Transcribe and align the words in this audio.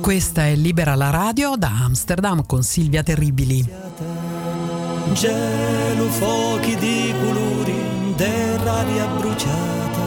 Questa 0.00 0.46
è 0.46 0.54
Libera 0.54 0.94
la 0.94 1.10
Radio 1.10 1.54
da 1.56 1.70
Amsterdam 1.82 2.44
con 2.46 2.62
Silvia 2.62 3.02
Terribili. 3.02 3.68
Gelo, 5.12 6.08
fuochi 6.08 6.76
di 6.76 7.14
colori, 7.20 8.14
dell'aria 8.16 9.06
bruciata 9.06 10.00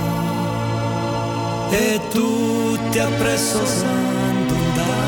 e 1.71 1.99
tutti 2.11 2.99
appresso 2.99 3.65
santo 3.65 4.53
da. 4.75 5.03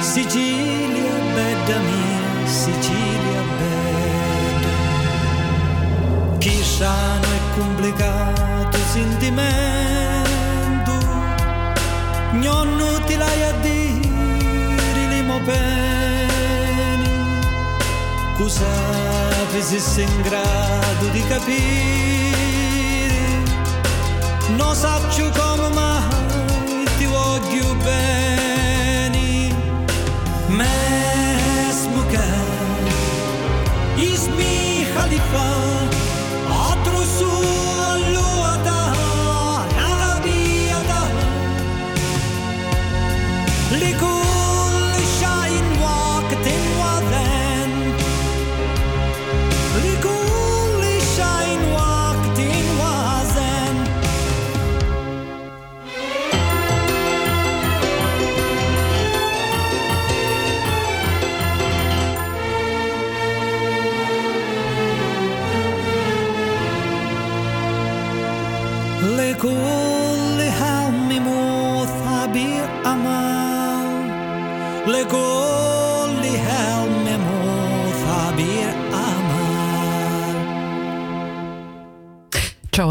Sicilia, 0.00 1.12
bella 1.34 1.78
mia, 1.80 2.46
Sicilia 2.46 3.42
bella. 3.58 4.68
Chi 6.38 6.62
sano 6.62 7.24
e 7.24 7.40
complicato 7.56 8.78
sentimento, 8.92 10.27
non 12.32 13.02
ti 13.06 13.16
lai 13.16 13.42
a 13.42 13.52
dire 13.60 15.06
limo 15.08 15.38
bene, 15.40 17.08
cos'avi 18.36 19.62
se 19.62 19.78
sei 19.78 20.04
in 20.04 20.22
grado 20.22 21.06
di 21.12 21.22
capire, 21.26 22.36
non 24.56 24.74
saccio 24.74 25.30
come 25.30 25.68
mai 25.70 26.84
ti 26.98 27.04
voglio 27.06 27.74
bene, 27.82 29.54
mesmo 30.48 32.06
che 32.06 32.26
ismi 33.96 34.86
Khalifa, 34.94 35.46
altro 36.48 37.02
suo 37.16 37.77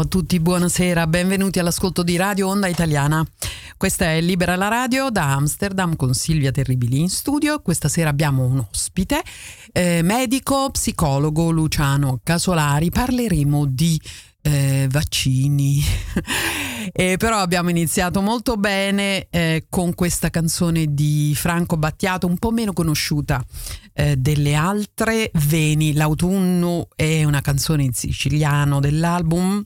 tutti, 0.08 0.40
buonasera, 0.40 1.06
benvenuti 1.06 1.58
all'ascolto 1.58 2.02
di 2.02 2.16
Radio 2.16 2.48
Onda 2.48 2.66
Italiana. 2.66 3.24
Questa 3.76 4.06
è 4.06 4.20
Libera 4.22 4.56
la 4.56 4.68
Radio 4.68 5.10
da 5.10 5.34
Amsterdam 5.34 5.96
con 5.96 6.14
Silvia 6.14 6.50
Terribili 6.50 7.00
in 7.00 7.10
studio. 7.10 7.60
Questa 7.60 7.88
sera 7.88 8.08
abbiamo 8.08 8.44
un 8.44 8.58
ospite, 8.58 9.22
eh, 9.70 10.00
medico, 10.02 10.70
psicologo 10.70 11.50
Luciano 11.50 12.20
Casolari. 12.22 12.90
Parleremo 12.90 13.66
di 13.66 14.00
eh, 14.40 14.88
vaccini. 14.90 15.82
eh, 16.90 17.16
però 17.18 17.38
abbiamo 17.38 17.68
iniziato 17.68 18.22
molto 18.22 18.56
bene 18.56 19.26
eh, 19.28 19.66
con 19.68 19.94
questa 19.94 20.30
canzone 20.30 20.86
di 20.88 21.34
Franco 21.36 21.76
Battiato, 21.76 22.26
un 22.26 22.38
po' 22.38 22.50
meno 22.50 22.72
conosciuta 22.72 23.44
eh, 23.92 24.16
delle 24.16 24.54
altre. 24.54 25.30
Veni, 25.34 25.92
l'autunno 25.92 26.88
è 26.96 27.24
una 27.24 27.42
canzone 27.42 27.82
in 27.82 27.92
siciliano 27.92 28.80
dell'album 28.80 29.62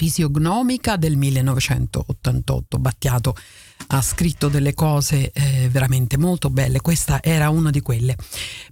Fisiognomica 0.00 0.96
del 0.96 1.18
1988. 1.18 2.78
Battiato 2.78 3.36
ha 3.88 4.00
scritto 4.00 4.48
delle 4.48 4.72
cose 4.72 5.30
eh, 5.30 5.68
veramente 5.70 6.16
molto 6.16 6.48
belle, 6.48 6.80
questa 6.80 7.22
era 7.22 7.50
una 7.50 7.68
di 7.68 7.82
quelle. 7.82 8.16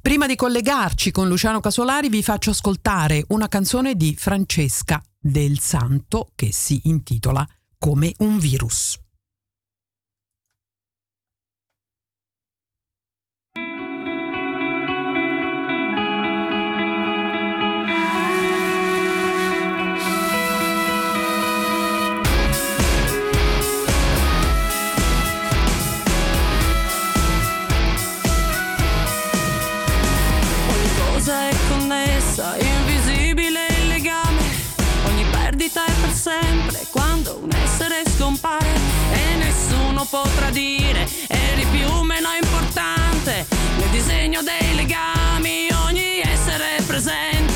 Prima 0.01 0.27
di 0.27 0.35
collegarci 0.35 1.11
con 1.11 1.29
Luciano 1.29 1.61
Casolari 1.61 2.09
vi 2.09 2.23
faccio 2.23 2.49
ascoltare 2.49 3.23
una 3.29 3.47
canzone 3.47 3.95
di 3.95 4.15
Francesca 4.17 5.03
del 5.21 5.59
Santo 5.59 6.31
che 6.35 6.51
si 6.51 6.81
intitola 6.85 7.47
Come 7.77 8.15
un 8.21 8.39
virus. 8.39 8.99
Potrà 40.05 40.51
dire 40.51 41.09
eri 41.27 41.67
più 41.67 41.87
o 41.89 42.03
meno 42.03 42.29
importante. 42.41 43.47
Nel 43.79 43.89
disegno 43.91 44.43
dei 44.43 44.75
legami 44.75 45.69
ogni 45.87 46.21
essere 46.21 46.83
presente 46.87 47.48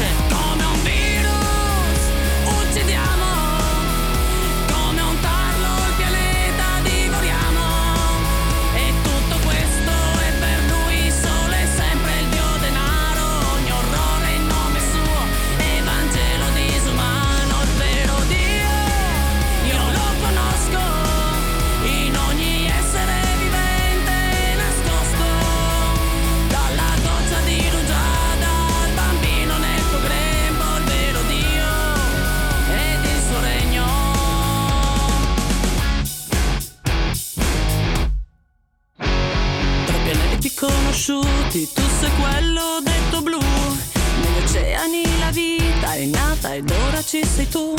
pianeti 41.03 41.11
conosciuti, 41.11 41.69
tu 41.73 41.83
sei 42.01 42.11
quello 42.21 42.81
detto 42.83 43.23
blu. 43.23 43.39
Negli 43.39 44.45
oceani 44.45 45.19
la 45.19 45.31
vita 45.31 45.95
è 45.95 46.05
nata 46.05 46.55
ed 46.55 46.71
ora 46.71 47.03
ci 47.03 47.25
sei 47.25 47.49
tu. 47.49 47.75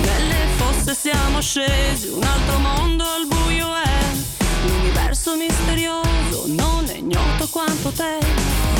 Nelle 0.00 0.46
fosse 0.56 0.94
siamo 0.94 1.40
scesi, 1.40 2.08
un 2.08 2.22
altro 2.22 2.58
mondo 2.58 3.04
al 3.04 3.26
buio 3.26 3.74
è. 3.76 4.02
L'universo 4.66 5.36
misterioso 5.36 6.44
non 6.46 6.88
è 6.88 6.96
ignoto 6.96 7.48
quanto 7.48 7.90
te. 7.90 8.73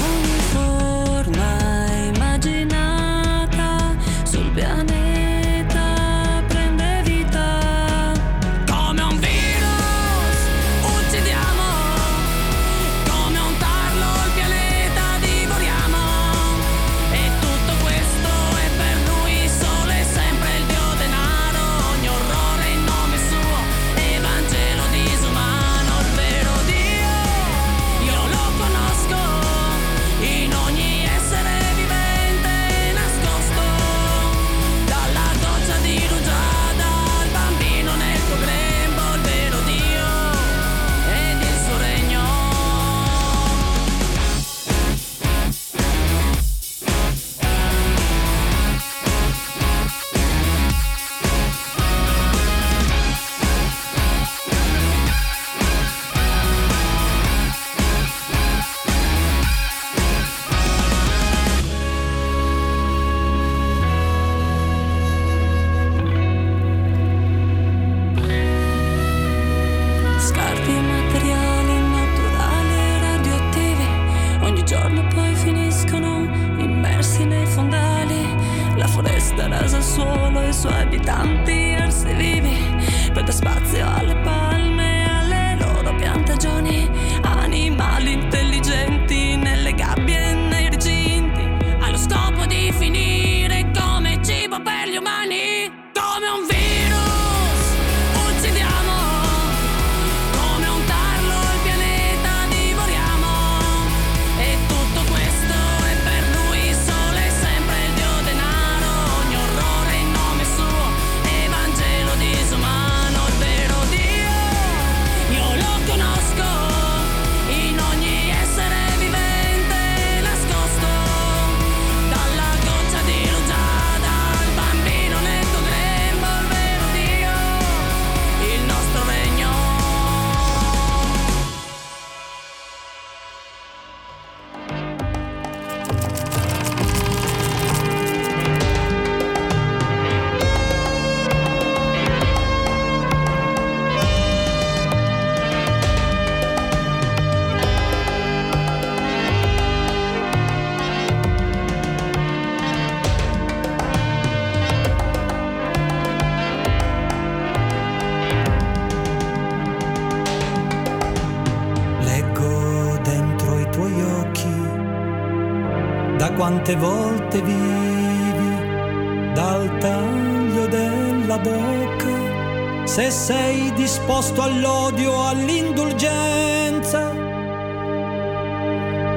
Quante 166.65 166.77
volte 166.77 167.43
vivi 167.43 169.33
dal 169.35 169.77
taglio 169.81 170.67
della 170.67 171.37
bocca 171.37 172.87
se 172.87 173.11
sei 173.11 173.71
disposto 173.75 174.41
all'odio 174.41 175.29
all'indulgenza 175.29 177.13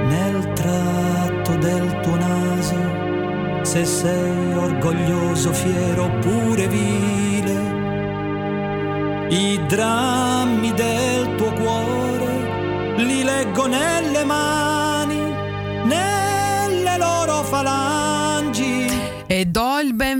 nel 0.07 0.51
tratto 0.53 1.55
del 1.55 1.99
tuo 2.01 2.15
naso 2.17 3.63
se 3.63 3.85
sei 3.85 4.53
orgoglioso 4.53 5.53
fiero 5.53 6.03
oppure 6.03 6.67
vile 6.67 7.75
i 9.29 9.57
drammi 9.67 10.73
del 10.73 11.35
tuo 11.37 11.53
cuore 11.53 12.95
li 12.97 13.23
leggo 13.23 13.67
nelle 13.67 14.25
mani, 14.25 14.86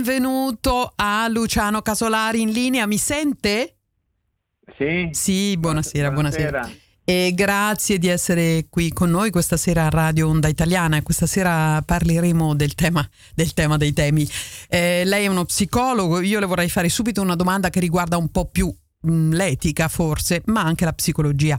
benvenuto 0.08 0.94
a 0.96 1.28
Luciano 1.28 1.82
Casolari 1.82 2.40
in 2.40 2.48
linea. 2.50 2.86
Mi 2.86 2.96
sente? 2.96 3.76
Sì. 4.78 5.10
Sì, 5.12 5.56
buonasera, 5.58 6.10
buonasera. 6.10 6.70
E 7.04 7.32
grazie 7.34 7.98
di 7.98 8.08
essere 8.08 8.68
qui 8.70 8.90
con 8.90 9.10
noi 9.10 9.30
questa 9.30 9.58
sera 9.58 9.84
a 9.84 9.90
Radio 9.90 10.28
Onda 10.28 10.48
Italiana. 10.48 11.02
Questa 11.02 11.26
sera 11.26 11.82
parleremo 11.82 12.54
del 12.54 12.74
tema, 12.74 13.06
del 13.34 13.52
tema 13.52 13.76
dei 13.76 13.92
temi. 13.92 14.26
Eh, 14.68 15.04
lei 15.04 15.26
è 15.26 15.28
uno 15.28 15.44
psicologo, 15.44 16.22
io 16.22 16.40
le 16.40 16.46
vorrei 16.46 16.70
fare 16.70 16.88
subito 16.88 17.20
una 17.20 17.36
domanda 17.36 17.68
che 17.68 17.78
riguarda 17.78 18.16
un 18.16 18.30
po' 18.30 18.46
più 18.46 18.74
l'etica 19.02 19.88
forse, 19.88 20.42
ma 20.46 20.62
anche 20.62 20.84
la 20.84 20.92
psicologia. 20.92 21.58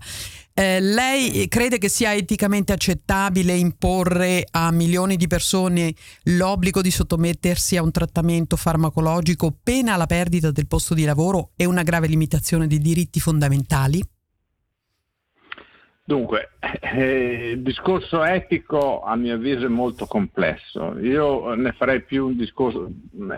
Eh, 0.53 0.81
lei 0.81 1.48
crede 1.48 1.77
che 1.77 1.88
sia 1.88 2.13
eticamente 2.13 2.74
accettabile 2.74 3.53
imporre 3.53 4.46
a 4.51 4.72
milioni 4.72 5.15
di 5.15 5.27
persone 5.27 5.93
l'obbligo 6.24 6.81
di 6.81 6.91
sottomettersi 6.91 7.77
a 7.77 7.84
un 7.84 7.91
trattamento 7.91 8.58
farmacologico 8.58 9.58
pena 9.63 9.96
la 9.96 10.05
perdita 10.05 10.51
del 10.51 10.67
posto 10.67 10.93
di 10.93 11.05
lavoro 11.05 11.51
e 11.55 11.65
una 11.65 11.84
grave 11.84 12.08
limitazione 12.08 12.67
dei 12.67 12.79
diritti 12.79 13.22
fondamentali? 13.22 14.03
Dunque, 16.09 16.53
eh, 16.81 17.51
il 17.51 17.61
discorso 17.61 18.23
etico 18.23 19.03
a 19.03 19.15
mio 19.15 19.35
avviso 19.35 19.67
è 19.67 19.69
molto 19.69 20.07
complesso. 20.07 20.97
Io 20.97 21.53
ne 21.53 21.71
farei 21.73 22.01
più 22.01 22.25
un 22.25 22.35
discorso 22.35 22.89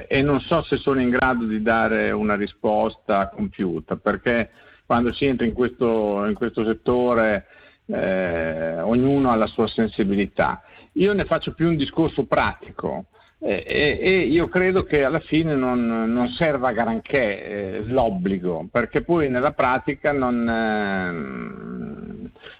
e 0.07 0.21
non 0.21 0.39
so 0.39 0.63
se 0.63 0.77
sono 0.77 1.01
in 1.01 1.09
grado 1.09 1.43
di 1.43 1.61
dare 1.61 2.11
una 2.11 2.35
risposta 2.35 3.27
compiuta, 3.27 3.97
perché 3.97 4.51
quando 4.85 5.11
si 5.11 5.25
entra 5.25 5.45
in 5.45 5.51
questo, 5.51 6.23
in 6.25 6.33
questo 6.33 6.63
settore 6.63 7.47
eh, 7.87 8.79
ognuno 8.79 9.31
ha 9.31 9.35
la 9.35 9.47
sua 9.47 9.67
sensibilità. 9.67 10.63
Io 10.93 11.11
ne 11.11 11.25
faccio 11.25 11.53
più 11.53 11.67
un 11.67 11.75
discorso 11.75 12.23
pratico. 12.23 13.07
E, 13.43 13.65
e, 13.99 14.19
io 14.19 14.47
credo 14.47 14.83
che 14.83 15.03
alla 15.03 15.19
fine 15.19 15.55
non, 15.55 15.83
non 15.87 16.27
serva 16.29 16.71
granché 16.71 17.43
eh, 17.43 17.83
l'obbligo, 17.85 18.67
perché 18.71 19.01
poi 19.01 19.29
nella 19.29 19.51
pratica 19.51 20.11
non, 20.11 20.47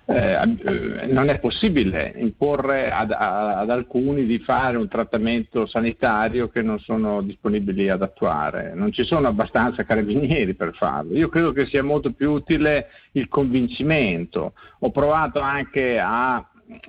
eh, 0.05 0.57
eh, 0.65 1.05
non 1.07 1.29
è 1.29 1.39
possibile 1.39 2.13
imporre 2.17 2.91
ad, 2.91 3.11
ad, 3.11 3.69
alcuni 3.69 4.25
di 4.25 4.39
fare 4.39 4.77
un 4.77 4.87
trattamento 4.87 5.65
sanitario 5.65 6.49
che 6.49 6.61
non 6.61 6.79
sono 6.79 7.21
disponibili 7.21 7.89
ad 7.89 8.01
attuare. 8.01 8.73
Non 8.73 8.91
ci 8.91 9.03
sono 9.03 9.27
abbastanza 9.27 9.83
carabinieri 9.83 10.53
per 10.55 10.73
farlo. 10.75 11.15
Io 11.15 11.29
credo 11.29 11.51
che 11.51 11.65
sia 11.65 11.83
molto 11.83 12.11
più 12.11 12.31
utile 12.31 12.87
il 13.13 13.27
convincimento. 13.27 14.53
Ho 14.79 14.91
provato 14.91 15.39
anche 15.39 15.99
a 15.99 16.45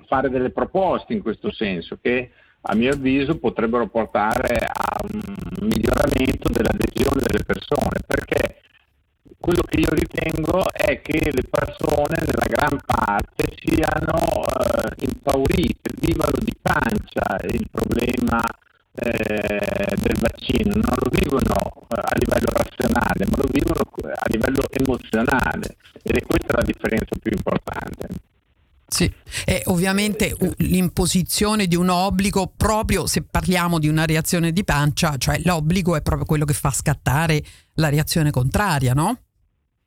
fare 0.07 0.29
delle 0.29 0.51
proposte 0.51 1.13
in 1.13 1.21
questo 1.21 1.51
senso 1.51 1.97
che 2.01 2.31
a 2.65 2.75
mio 2.75 2.93
avviso 2.93 3.37
potrebbero 3.37 3.87
portare 3.87 4.55
a 4.55 4.97
un 5.11 5.67
miglioramento 5.67 6.49
dell'adesione 6.49 7.21
delle 7.25 7.43
persone, 7.45 7.99
perché 8.05 8.62
quello 9.43 9.63
che 9.67 9.81
io 9.81 9.89
ritengo 9.89 10.71
è 10.71 11.01
che 11.01 11.29
le 11.29 11.43
persone 11.49 12.15
nella 12.17 12.47
gran 12.47 12.79
parte 12.85 13.53
siano 13.59 14.15
eh, 14.15 15.03
impaurite, 15.03 15.91
vivano 15.99 16.37
di 16.39 16.55
pancia 16.61 17.41
il 17.49 17.67
problema 17.69 18.41
eh, 18.95 19.95
del 19.99 20.17
vaccino, 20.17 20.75
non 20.75 20.95
lo 20.95 21.09
vivono 21.11 21.87
eh, 21.89 21.99
a 21.99 22.15
livello 22.15 22.53
razionale, 22.53 23.25
ma 23.29 23.35
lo 23.35 23.49
vivono 23.51 23.81
a 24.15 24.25
livello 24.27 24.63
emozionale 24.69 25.75
ed 26.01 26.15
è 26.15 26.21
questa 26.21 26.55
la 26.55 26.63
differenza 26.63 27.13
più 27.21 27.31
importante. 27.35 28.07
Sì, 28.87 29.11
e 29.43 29.63
ovviamente 29.65 30.37
l'imposizione 30.59 31.67
di 31.67 31.75
un 31.75 31.89
obbligo 31.89 32.53
proprio 32.55 33.07
se 33.07 33.23
parliamo 33.23 33.77
di 33.77 33.89
una 33.89 34.05
reazione 34.05 34.53
di 34.53 34.63
pancia, 34.63 35.17
cioè 35.17 35.41
l'obbligo 35.43 35.97
è 35.97 36.01
proprio 36.01 36.25
quello 36.25 36.45
che 36.45 36.53
fa 36.53 36.69
scattare 36.71 37.43
la 37.73 37.89
reazione 37.89 38.31
contraria, 38.31 38.93
no? 38.93 39.17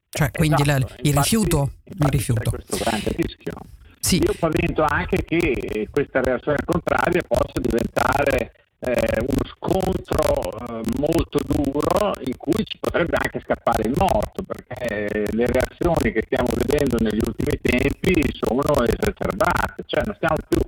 Cioè, 0.08 0.30
quindi 0.30 0.62
esatto. 0.62 0.70
la, 0.70 0.76
il 0.76 1.06
infatti, 1.06 1.10
rifiuto. 1.10 1.70
Il 1.84 2.08
rifiuto. 2.08 2.50
questo 2.50 2.76
grande 2.76 3.12
rischio. 3.16 3.54
Sì. 4.00 4.22
Io 4.22 4.34
pavento 4.38 4.82
anche 4.82 5.24
che 5.24 5.88
questa 5.90 6.20
reazione 6.20 6.58
contraria 6.64 7.22
possa 7.26 7.58
diventare 7.60 8.52
eh, 8.78 9.18
uno 9.20 9.40
scontro 9.56 10.52
eh, 10.52 10.82
molto 10.98 11.40
duro 11.44 12.12
in 12.24 12.36
cui 12.36 12.64
ci 12.64 12.78
potrebbe 12.78 13.16
anche 13.18 13.40
scappare 13.40 13.88
il 13.88 13.94
morto, 13.96 14.42
perché 14.44 15.26
le 15.32 15.46
reazioni 15.46 16.12
che 16.12 16.22
stiamo 16.24 16.48
vedendo 16.54 16.98
negli 17.00 17.20
ultimi 17.24 17.58
tempi 17.60 18.22
sono 18.38 18.62
esacerbate, 18.84 19.84
cioè 19.86 20.02
non 20.04 20.14
stiamo 20.14 20.36
più 20.46 20.60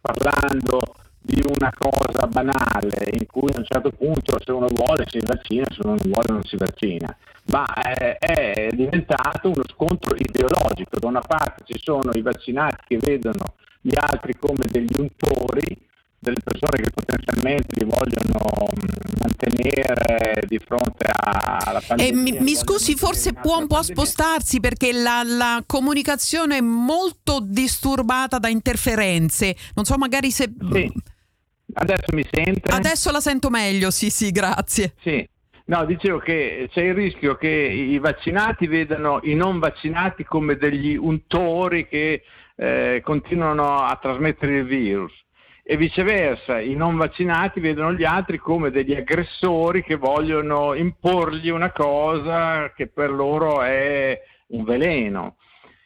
parlando 0.00 0.78
di 1.20 1.42
una 1.58 1.72
cosa 1.76 2.26
banale 2.26 3.08
in 3.12 3.26
cui 3.26 3.50
a 3.54 3.58
un 3.58 3.64
certo 3.64 3.90
punto 3.90 4.38
se 4.44 4.52
uno 4.52 4.66
vuole 4.68 5.04
si 5.08 5.18
vaccina, 5.24 5.64
se 5.70 5.80
uno 5.82 5.94
non 5.94 6.12
vuole 6.12 6.26
non 6.28 6.44
si 6.44 6.56
vaccina, 6.56 7.16
ma 7.46 7.66
è, 7.74 8.16
è 8.18 8.68
diventato 8.72 9.48
uno 9.48 9.64
scontro 9.70 10.14
ideologico. 10.16 10.98
Da 10.98 11.08
una 11.08 11.20
parte 11.20 11.64
ci 11.66 11.78
sono 11.82 12.10
i 12.14 12.22
vaccinati 12.22 12.84
che 12.88 12.98
vedono 12.98 13.54
gli 13.80 13.94
altri 13.96 14.34
come 14.38 14.64
degli 14.66 14.94
untori, 14.96 15.82
delle 16.18 16.40
persone 16.42 16.82
che 16.82 16.90
potenzialmente 16.90 17.76
li 17.76 17.84
vogliono 17.84 18.40
mantenere 19.20 20.42
di 20.46 20.58
fronte 20.58 21.06
alla 21.12 21.82
pandemia. 21.86 22.12
E 22.12 22.16
mi, 22.16 22.38
mi 22.40 22.54
scusi, 22.54 22.94
forse 22.94 23.34
può 23.34 23.58
un 23.58 23.66
po' 23.66 23.82
spostarsi 23.82 24.60
perché 24.60 24.92
la, 24.92 25.22
la, 25.22 25.62
comunicazione 25.66 26.58
è 26.58 26.62
molto 26.62 27.40
disturbata 27.42 28.38
da 28.38 28.48
interferenze. 28.48 29.54
Non 29.74 29.84
so, 29.84 29.96
magari 29.96 30.30
se... 30.30 30.50
Sì. 30.72 30.92
Adesso 31.76 32.14
mi 32.14 32.24
sente? 32.30 32.70
Adesso 32.70 33.10
la 33.10 33.20
sento 33.20 33.50
meglio, 33.50 33.90
sì, 33.90 34.08
sì, 34.08 34.30
grazie. 34.30 34.94
Sì. 35.02 35.28
No, 35.66 35.86
dicevo 35.86 36.18
che 36.18 36.68
c'è 36.70 36.82
il 36.82 36.94
rischio 36.94 37.36
che 37.36 37.48
i 37.48 37.98
vaccinati 37.98 38.66
vedano 38.66 39.20
i 39.22 39.34
non 39.34 39.58
vaccinati 39.58 40.22
come 40.22 40.56
degli 40.56 40.94
untori 40.94 41.88
che 41.88 42.22
eh, 42.56 43.00
continuano 43.02 43.78
a 43.78 43.98
trasmettere 44.00 44.58
il 44.58 44.66
virus. 44.66 45.12
E 45.62 45.78
viceversa 45.78 46.60
i 46.60 46.74
non 46.74 46.96
vaccinati 46.96 47.60
vedono 47.60 47.94
gli 47.94 48.04
altri 48.04 48.36
come 48.36 48.70
degli 48.70 48.94
aggressori 48.94 49.82
che 49.82 49.96
vogliono 49.96 50.74
imporgli 50.74 51.48
una 51.48 51.72
cosa 51.72 52.70
che 52.74 52.88
per 52.88 53.10
loro 53.10 53.62
è 53.62 54.20
un 54.48 54.64
veleno. 54.64 55.36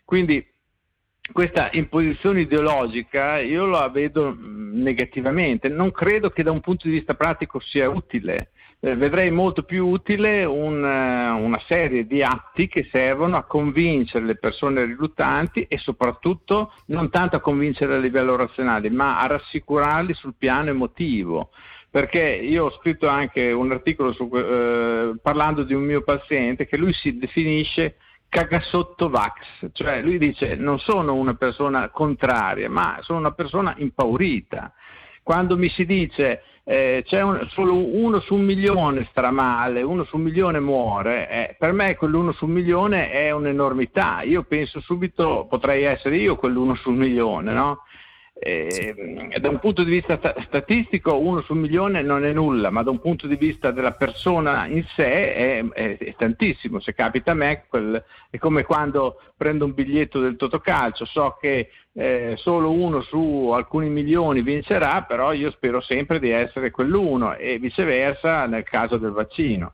Quindi 0.04 0.44
questa 1.32 1.68
imposizione 1.70 2.40
ideologica 2.40 3.38
io 3.38 3.66
la 3.66 3.88
vedo 3.90 4.34
negativamente, 4.36 5.68
non 5.68 5.92
credo 5.92 6.30
che 6.30 6.42
da 6.42 6.50
un 6.50 6.60
punto 6.60 6.88
di 6.88 6.94
vista 6.94 7.14
pratico 7.14 7.60
sia 7.60 7.88
utile 7.88 8.50
eh, 8.80 8.94
vedrei 8.94 9.30
molto 9.30 9.64
più 9.64 9.86
utile 9.88 10.44
un, 10.44 10.84
eh, 10.84 11.30
una 11.30 11.60
serie 11.66 12.06
di 12.06 12.22
atti 12.22 12.68
che 12.68 12.88
servono 12.92 13.36
a 13.36 13.42
convincere 13.42 14.24
le 14.24 14.36
persone 14.36 14.84
riluttanti 14.84 15.66
e 15.68 15.78
soprattutto 15.78 16.72
non 16.86 17.10
tanto 17.10 17.36
a 17.36 17.40
convincere 17.40 17.96
a 17.96 17.98
livello 17.98 18.36
razionale, 18.36 18.88
ma 18.88 19.18
a 19.20 19.26
rassicurarli 19.26 20.14
sul 20.14 20.34
piano 20.38 20.70
emotivo. 20.70 21.50
Perché 21.90 22.20
io 22.20 22.66
ho 22.66 22.70
scritto 22.72 23.08
anche 23.08 23.50
un 23.50 23.72
articolo 23.72 24.12
su, 24.12 24.30
eh, 24.32 25.14
parlando 25.22 25.62
di 25.64 25.74
un 25.74 25.82
mio 25.82 26.02
paziente 26.02 26.66
che 26.66 26.76
lui 26.76 26.92
si 26.92 27.16
definisce 27.16 27.96
cagasotto 28.28 29.08
vax, 29.08 29.70
cioè 29.72 30.02
lui 30.02 30.18
dice 30.18 30.54
non 30.54 30.78
sono 30.78 31.14
una 31.14 31.34
persona 31.34 31.88
contraria, 31.88 32.68
ma 32.68 32.98
sono 33.00 33.18
una 33.18 33.32
persona 33.32 33.74
impaurita. 33.78 34.72
Quando 35.22 35.56
mi 35.56 35.68
si 35.70 35.84
dice 35.86 36.42
eh, 36.70 37.02
c'è 37.06 37.22
un, 37.22 37.48
solo 37.48 37.74
uno 37.74 38.20
su 38.20 38.34
un 38.34 38.42
milione 38.42 39.06
sta 39.10 39.30
male, 39.30 39.80
uno 39.80 40.04
su 40.04 40.16
un 40.16 40.22
milione 40.22 40.60
muore, 40.60 41.30
eh, 41.30 41.56
per 41.58 41.72
me 41.72 41.96
quell'uno 41.96 42.32
su 42.32 42.44
un 42.44 42.50
milione 42.50 43.10
è 43.10 43.30
un'enormità, 43.30 44.20
io 44.20 44.42
penso 44.42 44.78
subito 44.80 45.46
potrei 45.48 45.84
essere 45.84 46.18
io 46.18 46.36
quell'uno 46.36 46.74
su 46.74 46.90
un 46.90 46.96
milione, 46.96 47.54
no? 47.54 47.84
Eh, 48.40 48.94
da 49.40 49.48
un 49.48 49.58
punto 49.58 49.82
di 49.82 49.90
vista 49.90 50.20
statistico 50.46 51.18
uno 51.18 51.40
su 51.42 51.54
un 51.54 51.58
milione 51.58 52.02
non 52.02 52.24
è 52.24 52.32
nulla, 52.32 52.70
ma 52.70 52.84
da 52.84 52.90
un 52.90 53.00
punto 53.00 53.26
di 53.26 53.34
vista 53.34 53.72
della 53.72 53.92
persona 53.92 54.66
in 54.66 54.84
sé 54.94 55.34
è, 55.34 55.68
è, 55.72 55.98
è 55.98 56.14
tantissimo. 56.16 56.78
Se 56.78 56.94
capita 56.94 57.32
a 57.32 57.34
me 57.34 57.64
quel, 57.68 58.02
è 58.30 58.38
come 58.38 58.62
quando 58.62 59.20
prendo 59.36 59.64
un 59.64 59.74
biglietto 59.74 60.20
del 60.20 60.36
Totocalcio, 60.36 61.04
so 61.04 61.36
che 61.40 61.70
eh, 61.92 62.34
solo 62.36 62.70
uno 62.70 63.00
su 63.00 63.50
alcuni 63.52 63.88
milioni 63.88 64.42
vincerà, 64.42 65.02
però 65.02 65.32
io 65.32 65.50
spero 65.50 65.80
sempre 65.80 66.20
di 66.20 66.30
essere 66.30 66.70
quell'uno 66.70 67.34
e 67.34 67.58
viceversa 67.58 68.46
nel 68.46 68.62
caso 68.62 68.98
del 68.98 69.10
vaccino. 69.10 69.72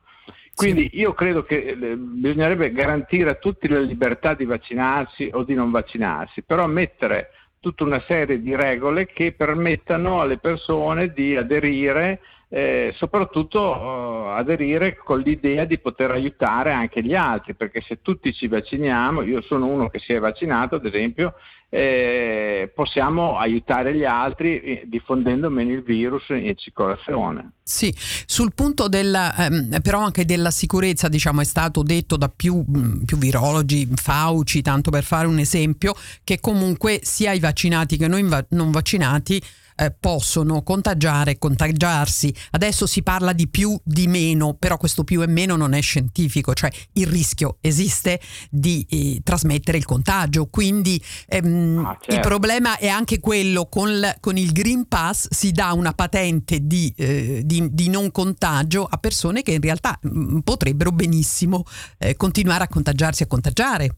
Quindi 0.55 0.89
io 0.93 1.13
credo 1.13 1.43
che 1.43 1.57
eh, 1.57 1.95
bisognerebbe 1.97 2.71
garantire 2.71 3.29
a 3.29 3.35
tutti 3.35 3.67
la 3.67 3.79
libertà 3.79 4.33
di 4.33 4.45
vaccinarsi 4.45 5.29
o 5.33 5.43
di 5.43 5.53
non 5.53 5.69
vaccinarsi, 5.69 6.41
però 6.41 6.65
mettere 6.65 7.29
tutta 7.65 7.83
una 7.83 8.03
serie 8.05 8.43
di 8.43 8.55
regole 8.55 9.07
che 9.07 9.31
permettano 9.31 10.21
alle 10.21 10.37
persone 10.37 11.11
di 11.11 11.35
aderire, 11.35 12.19
eh, 12.55 12.93
soprattutto 12.95 13.59
eh, 13.59 14.39
aderire 14.39 14.95
con 14.95 15.19
l'idea 15.19 15.65
di 15.65 15.77
poter 15.77 16.11
aiutare 16.11 16.71
anche 16.71 17.03
gli 17.03 17.13
altri, 17.13 17.53
perché 17.53 17.83
se 17.85 18.01
tutti 18.01 18.33
ci 18.33 18.47
vacciniamo, 18.47 19.23
io 19.23 19.41
sono 19.41 19.65
uno 19.65 19.89
che 19.89 19.99
si 19.99 20.13
è 20.13 20.19
vaccinato 20.19 20.75
ad 20.75 20.85
esempio, 20.85 21.33
eh, 21.67 22.71
possiamo 22.73 23.37
aiutare 23.37 23.93
gli 23.93 24.05
altri 24.05 24.61
eh, 24.61 24.83
diffondendo 24.85 25.49
meno 25.49 25.73
il 25.73 25.83
virus 25.83 26.29
in 26.29 26.53
circolazione. 26.55 27.55
Sì, 27.61 27.93
sul 27.97 28.53
punto 28.53 28.87
della, 28.87 29.35
ehm, 29.35 29.81
però 29.81 29.99
anche 29.99 30.23
della 30.23 30.51
sicurezza, 30.51 31.09
diciamo, 31.09 31.41
è 31.41 31.45
stato 31.45 31.83
detto 31.83 32.15
da 32.15 32.31
più, 32.33 32.63
mm, 32.65 33.03
più, 33.03 33.17
virologi, 33.17 33.85
Fauci, 33.95 34.61
tanto 34.61 34.91
per 34.91 35.03
fare 35.03 35.27
un 35.27 35.39
esempio, 35.39 35.93
che 36.23 36.39
comunque 36.39 37.01
sia 37.03 37.33
i 37.33 37.39
vaccinati 37.41 37.97
che 37.97 38.07
non, 38.07 38.45
non 38.51 38.71
vaccinati 38.71 39.41
eh, 39.75 39.91
possono 39.91 40.63
contagiare 40.63 41.31
e 41.31 41.37
contagiarsi. 41.37 42.33
Adesso 42.51 42.87
si 42.87 43.03
parla 43.03 43.33
di 43.33 43.47
più, 43.47 43.77
di 43.83 44.07
meno, 44.07 44.53
però 44.53 44.77
questo 44.77 45.03
più 45.03 45.21
e 45.21 45.27
meno 45.27 45.55
non 45.55 45.73
è 45.73 45.81
scientifico, 45.81 46.53
cioè 46.53 46.71
il 46.93 47.07
rischio 47.07 47.57
esiste 47.61 48.19
di 48.49 48.85
eh, 48.89 49.21
trasmettere 49.23 49.77
il 49.77 49.85
contagio. 49.85 50.47
Quindi 50.47 51.01
ehm, 51.27 51.83
ah, 51.85 51.97
certo. 51.99 52.15
il 52.15 52.19
problema 52.21 52.77
è 52.77 52.87
anche 52.87 53.19
quello, 53.19 53.67
con, 53.67 53.91
l- 53.91 54.15
con, 54.19 54.37
il 54.37 54.51
Green 54.51 54.87
Pass 54.87 55.27
si 55.29 55.51
dà 55.51 55.73
una 55.73 55.93
patente 55.93 56.59
di, 56.65 56.93
eh, 56.95 57.41
di, 57.43 57.67
di 57.71 57.89
non 57.89 58.11
contagio 58.11 58.85
a 58.85 58.97
persone 58.97 59.41
che 59.41 59.53
in 59.53 59.61
realtà 59.61 59.97
mh, 60.01 60.09
mm, 60.09 60.37
potrebbero 60.39 60.91
benissimo 60.91 61.63
eh, 61.97 62.15
continuare 62.15 62.63
a 62.63 62.67
contagiarsi 62.67 63.23
e 63.23 63.25
a 63.25 63.27
contagiare. 63.29 63.95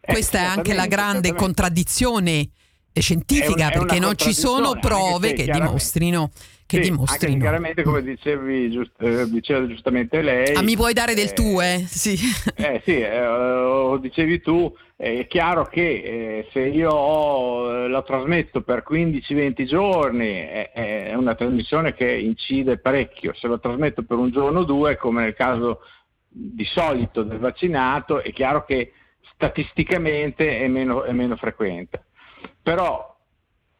Questa 0.00 0.38
è 0.38 0.42
anche 0.42 0.74
la 0.74 0.86
grande 0.86 1.32
contraddizione 1.34 2.50
scientifica, 3.00 3.70
è 3.70 3.76
un, 3.76 3.86
perché 3.86 4.00
non 4.00 4.16
ci 4.16 4.32
sono 4.32 4.78
prove 4.78 5.32
che 5.32 5.44
dimostrino 5.44 6.30
che 6.66 6.82
sì, 6.82 6.90
dimostrino. 6.90 7.40
Chiaramente, 7.40 7.82
come 7.82 8.02
dicevi, 8.02 8.70
giust, 8.70 9.00
eh, 9.02 9.28
diceva 9.28 9.66
giustamente 9.66 10.22
lei. 10.22 10.54
Ah, 10.54 10.62
mi 10.62 10.76
puoi 10.76 10.92
dare 10.92 11.14
del 11.14 11.28
eh, 11.28 11.32
tuo, 11.32 11.60
eh? 11.60 11.84
Sì. 11.86 12.18
Eh, 12.56 12.80
sì, 12.84 12.98
eh, 13.00 13.98
dicevi 14.00 14.40
tu, 14.40 14.74
è 14.96 15.26
chiaro 15.26 15.66
che 15.66 15.82
eh, 15.82 16.48
se 16.52 16.60
io 16.60 16.90
ho, 16.90 17.86
lo 17.86 18.02
trasmetto 18.02 18.62
per 18.62 18.84
15-20 18.88 19.64
giorni 19.64 20.32
è, 20.32 21.12
una 21.14 21.34
trasmissione 21.34 21.94
che 21.94 22.10
incide 22.10 22.78
parecchio, 22.78 23.34
se 23.34 23.46
lo 23.46 23.58
trasmetto 23.58 24.02
per 24.02 24.16
un 24.16 24.30
giorno 24.30 24.60
o 24.60 24.64
due, 24.64 24.96
come 24.96 25.22
nel 25.22 25.34
caso 25.34 25.80
di 26.26 26.64
solito 26.64 27.22
del 27.22 27.38
vaccinato, 27.38 28.22
è 28.22 28.32
chiaro 28.32 28.64
che 28.64 28.92
statisticamente 29.34 30.60
è 30.60 30.68
meno, 30.68 31.04
è 31.04 31.12
meno 31.12 31.36
frequente. 31.36 32.06
Però 32.62 33.14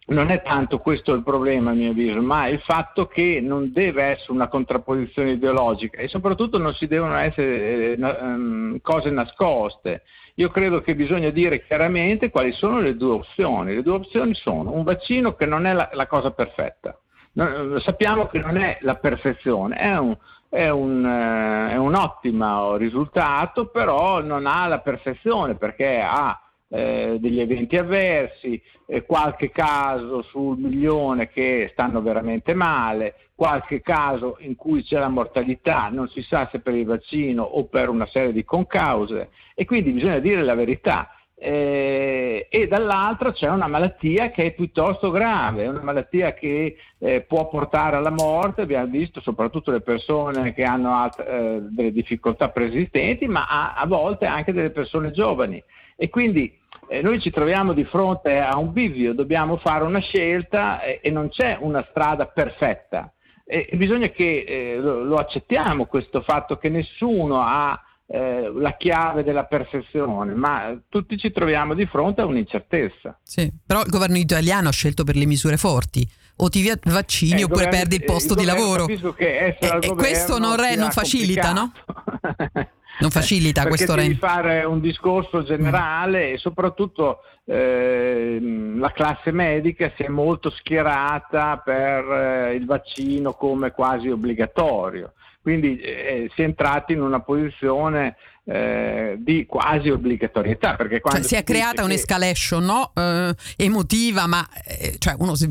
non 0.06 0.30
è 0.30 0.42
tanto 0.42 0.78
questo 0.78 1.14
il 1.14 1.22
problema 1.22 1.70
a 1.70 1.74
mio 1.74 1.92
avviso, 1.92 2.20
ma 2.20 2.46
il 2.48 2.60
fatto 2.60 3.06
che 3.06 3.40
non 3.40 3.72
deve 3.72 4.02
essere 4.02 4.32
una 4.32 4.48
contrapposizione 4.48 5.32
ideologica 5.32 5.98
e 5.98 6.08
soprattutto 6.08 6.58
non 6.58 6.74
si 6.74 6.86
devono 6.86 7.16
essere 7.16 7.94
eh, 7.94 7.98
um, 7.98 8.80
cose 8.82 9.10
nascoste. 9.10 10.02
Io 10.34 10.50
credo 10.50 10.82
che 10.82 10.94
bisogna 10.94 11.30
dire 11.30 11.64
chiaramente 11.64 12.28
quali 12.28 12.52
sono 12.52 12.80
le 12.80 12.96
due 12.96 13.14
opzioni. 13.14 13.74
Le 13.74 13.82
due 13.82 13.94
opzioni 13.94 14.34
sono 14.34 14.72
un 14.72 14.82
vaccino 14.82 15.34
che 15.34 15.46
non 15.46 15.64
è 15.64 15.72
la, 15.72 15.88
la 15.92 16.06
cosa 16.06 16.32
perfetta. 16.32 16.98
No, 17.36 17.78
sappiamo 17.80 18.26
che 18.26 18.38
non 18.38 18.56
è 18.56 18.78
la 18.82 18.94
perfezione, 18.96 19.76
è 19.76 19.96
un, 19.96 20.16
è 20.48 20.68
un, 20.68 21.04
eh, 21.04 21.72
è 21.72 21.76
un 21.76 21.94
ottimo 21.94 22.76
risultato, 22.76 23.66
però 23.66 24.20
non 24.22 24.46
ha 24.46 24.68
la 24.68 24.78
perfezione 24.78 25.56
perché 25.56 26.00
ha 26.00 26.43
eh, 26.74 27.18
degli 27.20 27.38
eventi 27.38 27.76
avversi, 27.76 28.60
eh, 28.86 29.04
qualche 29.04 29.52
caso 29.52 30.22
sul 30.22 30.58
milione 30.58 31.28
che 31.28 31.68
stanno 31.72 32.02
veramente 32.02 32.52
male, 32.52 33.14
qualche 33.36 33.80
caso 33.80 34.36
in 34.40 34.56
cui 34.56 34.82
c'è 34.82 34.98
la 34.98 35.08
mortalità, 35.08 35.88
non 35.88 36.08
si 36.08 36.20
sa 36.22 36.48
se 36.50 36.58
per 36.58 36.74
il 36.74 36.84
vaccino 36.84 37.44
o 37.44 37.66
per 37.66 37.88
una 37.88 38.06
serie 38.06 38.32
di 38.32 38.44
concause 38.44 39.30
e 39.54 39.64
quindi 39.64 39.92
bisogna 39.92 40.18
dire 40.18 40.42
la 40.42 40.54
verità. 40.54 41.10
Eh, 41.36 42.46
e 42.48 42.66
dall'altra 42.68 43.32
c'è 43.32 43.48
una 43.48 43.66
malattia 43.66 44.30
che 44.30 44.46
è 44.46 44.52
piuttosto 44.52 45.10
grave, 45.10 45.66
una 45.66 45.82
malattia 45.82 46.32
che 46.32 46.76
eh, 46.98 47.20
può 47.22 47.48
portare 47.48 47.96
alla 47.96 48.10
morte, 48.10 48.62
abbiamo 48.62 48.86
visto 48.86 49.20
soprattutto 49.20 49.70
le 49.70 49.80
persone 49.80 50.54
che 50.54 50.62
hanno 50.64 50.94
alt- 50.94 51.20
eh, 51.20 51.58
delle 51.70 51.92
difficoltà 51.92 52.48
preesistenti, 52.48 53.26
ma 53.26 53.46
a-, 53.48 53.74
a 53.74 53.86
volte 53.86 54.26
anche 54.26 54.52
delle 54.52 54.70
persone 54.70 55.10
giovani. 55.10 55.62
E 55.96 56.08
quindi 56.08 56.52
eh, 56.88 57.02
noi 57.02 57.20
ci 57.20 57.30
troviamo 57.30 57.72
di 57.72 57.84
fronte 57.84 58.38
a 58.38 58.56
un 58.56 58.72
bivio, 58.72 59.14
dobbiamo 59.14 59.56
fare 59.56 59.84
una 59.84 60.00
scelta 60.00 60.82
e, 60.82 61.00
e 61.02 61.10
non 61.10 61.28
c'è 61.28 61.58
una 61.60 61.86
strada 61.90 62.26
perfetta. 62.26 63.12
E, 63.44 63.68
e 63.70 63.76
bisogna 63.76 64.08
che 64.08 64.44
eh, 64.46 64.76
lo, 64.78 65.04
lo, 65.04 65.16
accettiamo 65.16 65.86
questo 65.86 66.22
fatto 66.22 66.56
che 66.56 66.68
nessuno 66.68 67.42
ha 67.42 67.78
eh, 68.06 68.50
la 68.54 68.76
chiave 68.76 69.22
della 69.22 69.44
perfezione, 69.44 70.34
ma 70.34 70.78
tutti 70.88 71.18
ci 71.18 71.30
troviamo 71.30 71.74
di 71.74 71.86
fronte 71.86 72.22
a 72.22 72.26
un'incertezza. 72.26 73.18
Sì, 73.22 73.50
però 73.66 73.82
il 73.82 73.90
governo 73.90 74.16
italiano 74.16 74.68
ha 74.68 74.72
scelto 74.72 75.04
per 75.04 75.16
le 75.16 75.26
misure 75.26 75.56
forti 75.56 76.08
o 76.36 76.48
ti 76.48 76.62
vaccini 76.84 77.40
eh, 77.40 77.44
oppure 77.44 77.64
governo, 77.64 77.70
perdi 77.70 77.94
il 77.96 78.02
eh, 78.02 78.04
posto 78.04 78.32
il 78.34 78.40
di 78.40 78.44
lavoro. 78.44 78.86
Che 78.86 79.38
e, 79.38 79.56
e 79.80 79.94
questo 79.94 80.38
non, 80.38 80.56
re, 80.56 80.74
non 80.76 80.90
facilita, 80.90 81.52
no? 81.52 81.72
Non 83.00 83.10
facilita 83.10 83.64
eh, 83.64 83.68
questo 83.68 83.94
devi 83.94 84.14
fare 84.14 84.64
un 84.64 84.80
discorso 84.80 85.42
generale 85.42 86.32
e 86.32 86.38
soprattutto 86.38 87.20
eh, 87.44 88.38
la 88.76 88.92
classe 88.92 89.32
medica 89.32 89.92
si 89.96 90.04
è 90.04 90.08
molto 90.08 90.50
schierata 90.50 91.60
per 91.64 92.04
eh, 92.04 92.54
il 92.54 92.64
vaccino 92.64 93.34
come 93.34 93.72
quasi 93.72 94.08
obbligatorio. 94.08 95.12
Quindi 95.42 95.78
eh, 95.78 96.30
si 96.34 96.40
è 96.40 96.44
entrati 96.44 96.94
in 96.94 97.02
una 97.02 97.20
posizione 97.20 98.16
eh, 98.46 99.16
di 99.18 99.44
quasi 99.46 99.90
obbligatorietà. 99.90 100.74
Perché 100.74 101.00
cioè, 101.04 101.22
si, 101.22 101.28
si 101.28 101.34
è 101.34 101.44
creata 101.44 101.76
che... 101.76 101.82
un'escalation 101.82 102.64
no? 102.64 102.92
eh, 102.94 103.34
emotiva, 103.56 104.26
ma 104.26 104.46
eh, 104.66 104.96
cioè 104.98 105.14
uno 105.18 105.34
si, 105.34 105.48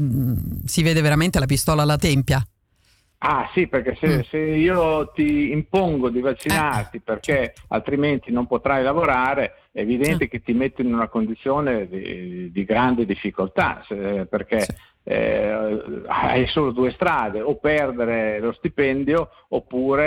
si, 0.66 0.82
vede 0.82 1.02
veramente 1.02 1.40
la 1.40 1.46
pistola 1.46 1.84
alla 1.84 1.98
tempia. 1.98 2.44
Ah 3.26 3.50
sì, 3.54 3.68
perché 3.68 3.96
se, 3.96 4.18
mm. 4.18 4.20
se, 4.24 4.38
io 4.38 5.10
ti 5.12 5.52
impongo 5.52 6.10
di 6.10 6.20
vaccinarti 6.20 6.98
eh. 6.98 7.02
perché 7.02 7.54
altrimenti 7.70 8.34
non 8.34 8.48
potrai 8.48 8.84
lavorare, 8.84 9.68
è 9.72 9.80
evidente 9.80 10.26
sì. 10.26 10.30
che 10.30 10.42
ti 10.42 10.52
metto 10.52 10.82
in 10.82 10.94
una 10.94 11.08
condizione 11.08 11.88
di, 11.88 12.52
di 12.52 12.66
grande 12.66 13.06
difficoltà, 13.06 13.82
se, 13.88 14.28
perché 14.30 14.60
sì. 14.60 14.74
eh, 15.06 16.04
hai 16.06 16.48
solo 16.48 16.72
due 16.72 16.92
strade, 16.92 17.40
o 17.40 17.56
perdere 17.56 18.42
lo 18.42 18.52
stipendio 18.52 19.30
oppure 19.48 20.06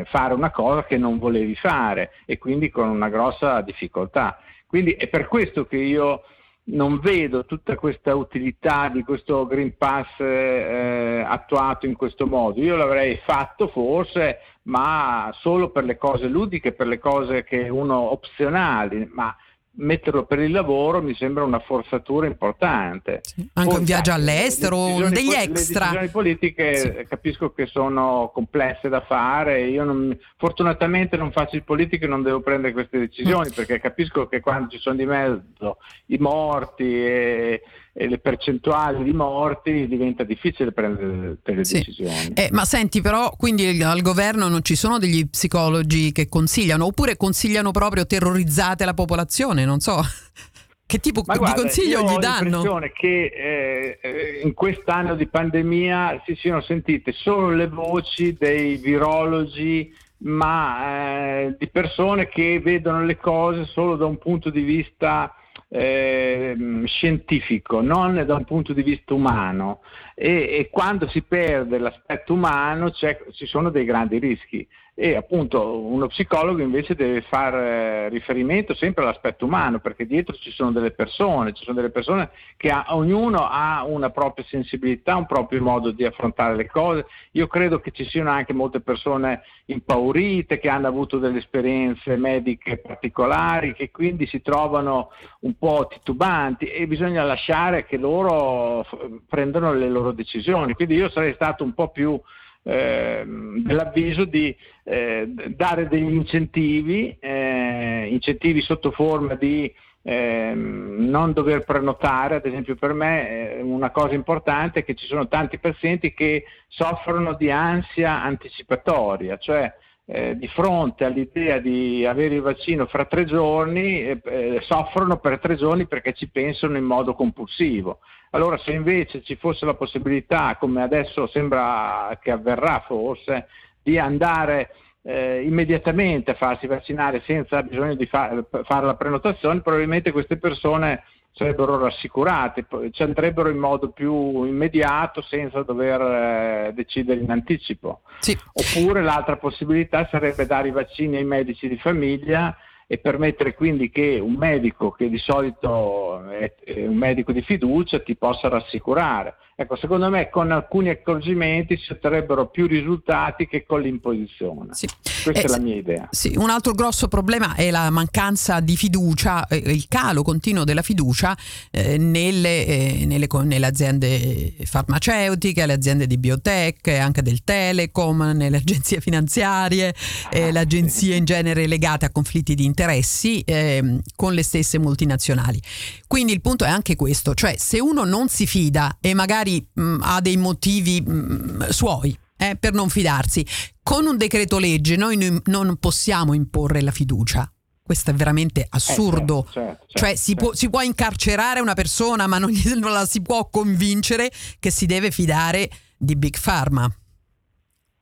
eh, 0.00 0.04
fare 0.10 0.32
una 0.32 0.52
cosa 0.52 0.84
che 0.84 0.96
non 0.96 1.18
volevi 1.18 1.56
fare 1.56 2.12
e 2.24 2.38
quindi 2.38 2.70
con 2.70 2.88
una 2.88 3.08
grossa 3.08 3.62
difficoltà. 3.62 4.38
Quindi 4.64 4.92
è 4.92 5.08
per 5.08 5.26
questo 5.26 5.66
che 5.66 5.78
io 5.78 6.22
non 6.66 6.98
vedo 7.00 7.44
tutta 7.44 7.76
questa 7.76 8.14
utilità 8.14 8.88
di 8.88 9.02
questo 9.02 9.46
Green 9.46 9.76
Pass 9.76 10.18
eh, 10.18 11.22
attuato 11.26 11.86
in 11.86 11.94
questo 11.94 12.26
modo. 12.26 12.60
Io 12.60 12.76
l'avrei 12.76 13.20
fatto 13.24 13.68
forse, 13.68 14.38
ma 14.62 15.30
solo 15.40 15.70
per 15.70 15.84
le 15.84 15.98
cose 15.98 16.26
ludiche, 16.26 16.72
per 16.72 16.86
le 16.86 16.98
cose 16.98 17.44
che 17.44 17.68
uno 17.68 18.12
opzionali, 18.12 19.08
ma 19.12 19.34
metterlo 19.76 20.24
per 20.24 20.38
il 20.38 20.52
lavoro 20.52 21.02
mi 21.02 21.14
sembra 21.14 21.44
una 21.44 21.58
forzatura 21.58 22.26
importante. 22.26 23.20
Sì, 23.22 23.48
anche 23.54 23.76
un 23.76 23.84
viaggio 23.84 24.12
all'estero, 24.12 25.08
degli 25.10 25.32
po- 25.32 25.36
extra. 25.36 25.90
Le 25.90 25.90
decisioni 25.90 26.08
politiche 26.08 26.76
sì. 26.76 27.06
capisco 27.08 27.52
che 27.52 27.66
sono 27.66 28.30
complesse 28.32 28.88
da 28.88 29.00
fare, 29.00 29.62
io 29.62 29.84
non, 29.84 30.16
fortunatamente 30.36 31.16
non 31.16 31.32
faccio 31.32 31.56
il 31.56 31.64
politico 31.64 32.04
e 32.04 32.08
non 32.08 32.22
devo 32.22 32.40
prendere 32.40 32.72
queste 32.72 32.98
decisioni 32.98 33.48
mm. 33.48 33.54
perché 33.54 33.80
capisco 33.80 34.26
che 34.26 34.40
quando 34.40 34.68
ci 34.68 34.78
sono 34.78 34.96
di 34.96 35.06
mezzo 35.06 35.78
i 36.06 36.18
morti 36.18 36.84
e 36.84 37.62
e 37.96 38.08
le 38.08 38.18
percentuali 38.18 39.04
di 39.04 39.12
morti 39.12 39.86
diventa 39.86 40.24
difficile 40.24 40.72
prendere 40.72 41.38
delle 41.44 41.64
sì. 41.64 41.74
decisioni. 41.74 42.32
Eh, 42.34 42.48
ma 42.50 42.64
senti 42.64 43.00
però, 43.00 43.30
quindi 43.36 43.80
al 43.82 44.02
governo 44.02 44.48
non 44.48 44.64
ci 44.64 44.74
sono 44.74 44.98
degli 44.98 45.28
psicologi 45.28 46.10
che 46.10 46.28
consigliano 46.28 46.86
oppure 46.86 47.16
consigliano 47.16 47.70
proprio 47.70 48.04
terrorizzate 48.04 48.84
la 48.84 48.94
popolazione, 48.94 49.64
non 49.64 49.78
so. 49.78 50.00
Che 50.86 50.98
tipo 50.98 51.22
guarda, 51.22 51.46
di 51.46 51.52
consiglio 51.54 52.02
gli 52.02 52.18
danno? 52.18 52.58
Ho 52.58 52.78
l'impressione 52.78 52.92
che 52.92 53.24
eh, 53.24 53.98
eh, 54.02 54.40
in 54.44 54.52
quest'anno 54.52 55.14
di 55.14 55.26
pandemia 55.26 56.22
si 56.26 56.34
siano 56.34 56.60
sentite 56.60 57.12
solo 57.12 57.48
le 57.48 57.68
voci 57.68 58.36
dei 58.38 58.76
virologi, 58.76 59.90
ma 60.18 61.46
eh, 61.46 61.56
di 61.58 61.68
persone 61.68 62.28
che 62.28 62.60
vedono 62.62 63.02
le 63.02 63.16
cose 63.16 63.64
solo 63.64 63.96
da 63.96 64.04
un 64.04 64.18
punto 64.18 64.50
di 64.50 64.60
vista 64.60 65.34
eh, 65.76 66.56
scientifico, 66.84 67.80
non 67.80 68.22
da 68.24 68.34
un 68.34 68.44
punto 68.44 68.72
di 68.72 68.82
vista 68.84 69.12
umano 69.12 69.80
e, 70.14 70.58
e 70.58 70.68
quando 70.70 71.08
si 71.08 71.22
perde 71.22 71.78
l'aspetto 71.78 72.32
umano 72.32 72.90
ci 72.90 73.46
sono 73.46 73.70
dei 73.70 73.84
grandi 73.84 74.18
rischi 74.18 74.66
e 74.96 75.16
appunto 75.16 75.76
uno 75.76 76.06
psicologo 76.06 76.62
invece 76.62 76.94
deve 76.94 77.20
fare 77.22 78.08
riferimento 78.10 78.74
sempre 78.74 79.02
all'aspetto 79.02 79.44
umano 79.44 79.80
perché 79.80 80.06
dietro 80.06 80.36
ci 80.36 80.52
sono 80.52 80.70
delle 80.70 80.92
persone, 80.92 81.52
ci 81.52 81.64
sono 81.64 81.74
delle 81.74 81.90
persone 81.90 82.30
che 82.56 82.70
ha, 82.70 82.86
ognuno 82.90 83.38
ha 83.50 83.84
una 83.84 84.10
propria 84.10 84.44
sensibilità, 84.48 85.16
un 85.16 85.26
proprio 85.26 85.60
modo 85.60 85.90
di 85.90 86.04
affrontare 86.04 86.54
le 86.54 86.68
cose. 86.68 87.06
Io 87.32 87.48
credo 87.48 87.80
che 87.80 87.90
ci 87.90 88.04
siano 88.04 88.30
anche 88.30 88.52
molte 88.52 88.80
persone 88.80 89.42
impaurite 89.66 90.60
che 90.60 90.68
hanno 90.68 90.86
avuto 90.86 91.18
delle 91.18 91.38
esperienze 91.38 92.16
mediche 92.16 92.76
particolari 92.76 93.74
che 93.74 93.90
quindi 93.90 94.26
si 94.26 94.42
trovano 94.42 95.10
un 95.40 95.56
po' 95.58 95.88
titubanti 95.90 96.66
e 96.66 96.86
bisogna 96.86 97.24
lasciare 97.24 97.84
che 97.84 97.96
loro 97.96 98.86
prendano 99.28 99.72
le 99.72 99.88
loro 99.88 100.03
decisioni. 100.12 100.74
Quindi 100.74 100.94
io 100.94 101.08
sarei 101.10 101.34
stato 101.34 101.64
un 101.64 101.74
po' 101.74 101.88
più 101.88 102.20
eh, 102.62 103.24
dell'avviso 103.26 104.24
di 104.24 104.54
eh, 104.84 105.26
dare 105.48 105.88
degli 105.88 106.12
incentivi, 106.12 107.16
eh, 107.20 108.08
incentivi 108.10 108.62
sotto 108.62 108.90
forma 108.90 109.34
di 109.34 109.72
ehm, 110.02 111.08
non 111.08 111.32
dover 111.32 111.64
prenotare, 111.64 112.36
ad 112.36 112.46
esempio 112.46 112.74
per 112.76 112.92
me 112.92 113.58
una 113.60 113.90
cosa 113.90 114.14
importante 114.14 114.80
è 114.80 114.84
che 114.84 114.94
ci 114.94 115.06
sono 115.06 115.28
tanti 115.28 115.58
pazienti 115.58 116.14
che 116.14 116.44
soffrono 116.68 117.34
di 117.34 117.50
ansia 117.50 118.22
anticipatoria, 118.22 119.36
cioè 119.36 119.72
eh, 120.06 120.36
di 120.36 120.48
fronte 120.48 121.04
all'idea 121.04 121.58
di 121.58 122.04
avere 122.04 122.34
il 122.34 122.42
vaccino 122.42 122.86
fra 122.86 123.06
tre 123.06 123.24
giorni 123.24 124.02
eh, 124.02 124.20
eh, 124.22 124.58
soffrono 124.62 125.18
per 125.18 125.38
tre 125.38 125.56
giorni 125.56 125.86
perché 125.86 126.12
ci 126.12 126.28
pensano 126.28 126.76
in 126.76 126.84
modo 126.84 127.14
compulsivo. 127.14 128.00
Allora 128.34 128.58
se 128.58 128.72
invece 128.72 129.22
ci 129.22 129.36
fosse 129.36 129.64
la 129.64 129.74
possibilità, 129.74 130.56
come 130.58 130.82
adesso 130.82 131.28
sembra 131.28 132.18
che 132.20 132.32
avverrà 132.32 132.82
forse, 132.84 133.46
di 133.80 133.96
andare 133.96 134.70
eh, 135.02 135.42
immediatamente 135.42 136.32
a 136.32 136.34
farsi 136.34 136.66
vaccinare 136.66 137.22
senza 137.24 137.62
bisogno 137.62 137.94
di 137.94 138.06
fa- 138.06 138.44
fare 138.64 138.86
la 138.86 138.96
prenotazione, 138.96 139.60
probabilmente 139.60 140.10
queste 140.10 140.36
persone 140.36 141.04
sarebbero 141.30 141.78
rassicurate, 141.78 142.66
ci 142.90 143.04
andrebbero 143.04 143.48
in 143.50 143.58
modo 143.58 143.90
più 143.90 144.44
immediato 144.44 145.22
senza 145.22 145.62
dover 145.62 146.00
eh, 146.00 146.72
decidere 146.74 147.20
in 147.20 147.30
anticipo. 147.30 148.00
Sì. 148.18 148.36
Oppure 148.52 149.02
l'altra 149.02 149.36
possibilità 149.36 150.08
sarebbe 150.10 150.44
dare 150.44 150.68
i 150.68 150.72
vaccini 150.72 151.16
ai 151.16 151.24
medici 151.24 151.68
di 151.68 151.76
famiglia 151.76 152.56
e 152.86 152.98
permettere 152.98 153.54
quindi 153.54 153.90
che 153.90 154.18
un 154.20 154.34
medico 154.34 154.90
che 154.90 155.08
di 155.08 155.18
solito 155.18 156.28
è 156.28 156.52
un 156.86 156.96
medico 156.96 157.32
di 157.32 157.42
fiducia 157.42 158.00
ti 158.00 158.16
possa 158.16 158.48
rassicurare. 158.48 159.36
Ecco, 159.56 159.76
secondo 159.76 160.10
me 160.10 160.30
con 160.30 160.50
alcuni 160.50 160.88
accorgimenti 160.88 161.76
si 161.76 161.92
otterrebbero 161.92 162.48
più 162.48 162.66
risultati 162.66 163.46
che 163.46 163.64
con 163.64 163.82
l'imposizione. 163.82 164.70
Sì. 164.72 164.88
Questa 165.22 165.42
eh, 165.42 165.44
è 165.44 165.48
la 165.48 165.58
mia 165.58 165.76
idea. 165.76 166.08
Sì, 166.10 166.34
un 166.36 166.50
altro 166.50 166.72
grosso 166.72 167.06
problema 167.06 167.54
è 167.54 167.70
la 167.70 167.88
mancanza 167.90 168.58
di 168.58 168.76
fiducia, 168.76 169.46
eh, 169.46 169.56
il 169.56 169.86
calo 169.86 170.22
continuo 170.22 170.64
della 170.64 170.82
fiducia 170.82 171.36
eh, 171.70 171.96
nelle, 171.98 172.66
eh, 172.66 173.04
nelle, 173.06 173.28
nelle, 173.44 173.66
aziende 173.66 174.54
farmaceutiche, 174.64 175.62
alle 175.62 175.74
aziende 175.74 176.08
di 176.08 176.18
biotech, 176.18 176.88
anche 176.88 177.22
del 177.22 177.44
telecom, 177.44 178.32
nelle 178.34 178.56
agenzie 178.56 179.00
finanziarie, 179.00 179.94
ah, 180.32 180.50
le 180.50 180.58
agenzie 180.58 181.14
in 181.14 181.24
genere 181.24 181.68
legate 181.68 182.06
a 182.06 182.10
conflitti 182.10 182.56
di 182.56 182.64
interessi 182.64 183.40
ehm, 183.46 184.00
con 184.16 184.34
le 184.34 184.42
stesse 184.42 184.80
multinazionali. 184.80 185.60
Quindi 186.08 186.32
il 186.32 186.40
punto 186.40 186.64
è 186.64 186.68
anche 186.68 186.96
questo, 186.96 187.34
cioè 187.34 187.54
se 187.56 187.80
uno 187.80 188.04
non 188.04 188.28
si 188.28 188.46
fida 188.46 188.98
e 189.00 189.14
magari 189.14 189.43
magari 189.44 189.68
mh, 189.72 189.82
mm, 189.82 190.00
ha 190.02 190.20
dei 190.20 190.36
motivi 190.36 191.00
mh, 191.00 191.12
mm, 191.12 191.60
suoi 191.68 192.16
eh, 192.36 192.56
per 192.56 192.72
non 192.72 192.88
fidarsi. 192.88 193.46
Con 193.82 194.06
un 194.06 194.16
decreto 194.16 194.58
legge 194.58 194.96
noi 194.96 195.42
non 195.44 195.76
possiamo 195.76 196.32
imporre 196.32 196.80
la 196.80 196.90
fiducia. 196.90 197.48
Questo 197.82 198.10
è 198.10 198.14
veramente 198.14 198.66
assurdo. 198.66 199.40
Eh, 199.40 199.52
certo, 199.52 199.52
certo, 199.52 199.84
certo, 199.86 199.98
cioè 199.98 200.16
si, 200.16 200.34
può, 200.34 200.54
si, 200.54 200.70
può, 200.70 200.80
incarcerare 200.80 201.60
una 201.60 201.74
persona, 201.74 202.26
ma 202.26 202.38
non, 202.38 202.48
gli, 202.48 202.72
non 202.72 202.92
la 202.92 203.04
si 203.04 203.20
può 203.20 203.46
convincere 203.50 204.30
che 204.58 204.70
si 204.70 204.86
deve 204.86 205.10
fidare 205.10 205.68
di 205.98 206.16
Big 206.16 206.36
Pharma. 206.40 206.90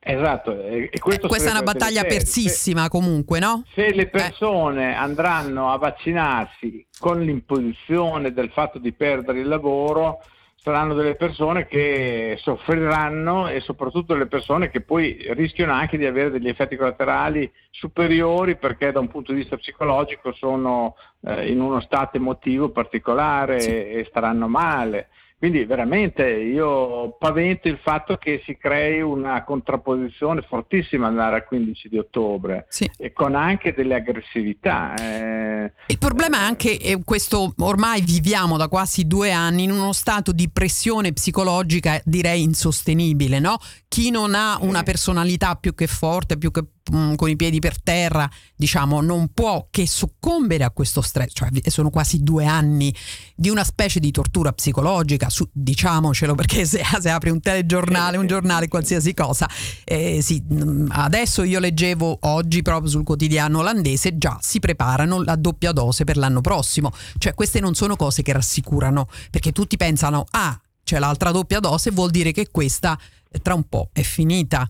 Esatto, 0.05 0.61
e 0.61 0.91
eh, 0.93 0.99
questa 0.99 1.49
è 1.49 1.51
una 1.51 1.63
battaglia 1.63 2.03
persissima 2.03 2.83
se, 2.83 2.89
comunque, 2.89 3.39
no? 3.39 3.63
Se 3.73 3.93
le 3.93 4.03
eh. 4.03 4.09
persone 4.09 4.91
eh. 4.91 4.95
andranno 4.95 5.73
a 5.73 5.79
vaccinarsi 5.79 6.85
con 6.99 7.21
l'imposizione 7.21 8.33
del 8.33 8.51
fatto 8.51 8.79
di 8.81 8.93
perdere 8.93 9.39
il 9.41 9.47
lavoro, 9.47 10.19
saranno 10.63 10.95
delle 10.95 11.17
persone 11.17 11.67
che 11.67 12.37
soffriranno 12.39 13.49
e 13.49 13.59
soprattutto 13.59 14.13
delle 14.13 14.29
persone 14.29 14.71
che 14.71 14.81
poi 14.81 15.27
rischiano 15.31 15.73
anche 15.73 15.99
di 15.99 16.07
avere 16.07 16.31
degli 16.31 16.47
effetti 16.47 16.77
collaterali 16.77 17.51
superiori 17.69 18.57
perché 18.57 18.93
da 18.93 19.01
un 19.01 19.09
punto 19.09 19.33
di 19.33 19.39
vista 19.39 19.57
psicologico 19.57 20.33
sono 20.33 20.95
eh, 21.23 21.51
in 21.51 21.61
uno 21.61 21.81
stato 21.81 22.17
emotivo 22.17 22.71
particolare 22.71 23.59
sì. 23.59 23.71
e 23.71 24.07
staranno 24.09 24.47
male. 24.47 25.09
Quindi 25.43 25.65
veramente 25.65 26.23
io 26.25 27.17
pavento 27.19 27.67
il 27.67 27.81
fatto 27.83 28.17
che 28.17 28.43
si 28.45 28.57
crei 28.57 29.01
una 29.01 29.43
contrapposizione 29.43 30.47
fortissima 30.49 31.09
andare 31.09 31.35
al 31.35 31.45
15 31.47 31.89
di 31.89 31.99
ottobre 31.99 32.67
sì. 32.69 32.89
e 32.97 33.13
con 33.13 33.35
anche 33.35 33.75
delle 33.75 33.97
aggressività. 33.97 34.95
Eh, 34.95 35.73
il 35.89 35.99
problema 35.99 36.37
è 36.37 36.45
anche 36.45 36.79
eh, 36.79 37.01
questo, 37.05 37.55
ormai 37.59 38.03
viviamo 38.03 38.57
da 38.57 38.69
quasi 38.69 39.09
due 39.09 39.33
anni 39.33 39.65
in 39.65 39.73
uno 39.73 39.93
stato 39.93 40.31
di 40.31 40.49
pressione 40.49 41.13
psicologica 41.13 42.01
direi 42.05 42.45
insostenibile, 42.45 43.41
no? 43.41 43.59
Chi 43.89 44.13
non 44.13 44.37
ha 44.37 44.59
una 44.61 44.85
personalità 44.85 45.57
più 45.57 45.75
che 45.75 45.89
forte, 45.89 46.39
più 46.39 46.53
che 46.53 46.63
Mm, 46.91 47.15
con 47.15 47.29
i 47.29 47.37
piedi 47.37 47.61
per 47.61 47.81
terra, 47.81 48.29
diciamo, 48.57 49.01
non 49.01 49.29
può 49.33 49.69
che 49.71 49.87
soccombere 49.87 50.65
a 50.65 50.73
questo 50.73 51.01
stress, 51.01 51.31
cioè 51.33 51.49
sono 51.69 51.91
quasi 51.91 52.25
due 52.25 52.45
anni 52.45 52.93
di 53.37 53.49
una 53.49 53.63
specie 53.63 54.01
di 54.01 54.11
tortura 54.11 54.53
psicologica, 54.53 55.31
su, 55.31 55.49
diciamocelo 55.53 56.35
perché 56.35 56.65
se, 56.65 56.83
se, 57.01 57.09
apri 57.09 57.31
un 57.31 57.41
telegiornale, 57.41 58.17
un 58.17 58.27
giornale, 58.27 58.67
qualsiasi 58.67 59.15
cosa, 59.15 59.49
eh, 59.85 60.21
sì, 60.23 60.43
mm, 60.53 60.89
adesso 60.91 61.45
io 61.45 61.61
leggevo 61.61 62.19
oggi 62.23 62.63
proprio 62.63 62.91
sul 62.91 63.05
quotidiano 63.05 63.61
olandese, 63.61 64.19
già 64.19 64.39
si 64.41 64.59
preparano 64.59 65.23
la 65.23 65.37
doppia 65.37 65.71
dose 65.71 66.03
per 66.03 66.17
l'anno 66.17 66.41
prossimo, 66.41 66.91
cioè 67.19 67.33
queste 67.35 67.61
non 67.61 67.75
sono 67.75 67.95
cose 67.95 68.23
che 68.23 68.33
rassicurano, 68.33 69.07
perché 69.31 69.53
tutti 69.53 69.77
pensano, 69.77 70.25
ah, 70.31 70.61
c'è 70.83 70.99
l'altra 70.99 71.31
doppia 71.31 71.61
dose, 71.61 71.93
vuol 71.93 72.11
dire 72.11 72.33
che 72.33 72.49
questa 72.51 72.99
tra 73.41 73.55
un 73.55 73.65
po' 73.69 73.89
è 73.93 74.03
finita. 74.03 74.69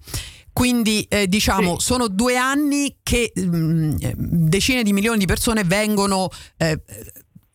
Quindi 0.53 1.07
eh, 1.09 1.27
diciamo 1.29 1.79
sì. 1.79 1.87
sono 1.87 2.09
due 2.09 2.37
anni 2.37 2.99
che 3.03 3.33
mh, 3.35 3.41
mm, 3.57 3.95
decine 4.17 4.83
di 4.83 4.93
milioni 4.93 5.19
di 5.19 5.27
persone 5.27 5.65
vengono 5.65 6.29
eh, 6.57 6.83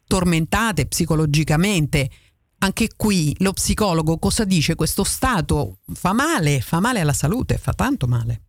tormentate 0.06 0.88
psicologicamente. 0.88 2.10
Anche 2.60 2.90
qui 2.96 3.36
lo 3.40 3.54
psicologo 3.54 4.18
cosa 4.18 4.44
dice? 4.44 4.74
Questo 4.74 5.04
stato 5.04 5.80
fa 5.94 6.14
male, 6.14 6.60
fa 6.60 6.80
male 6.80 7.02
alla 7.02 7.14
salute, 7.14 7.58
fa 7.58 7.74
tanto 7.74 8.08
male. 8.08 8.47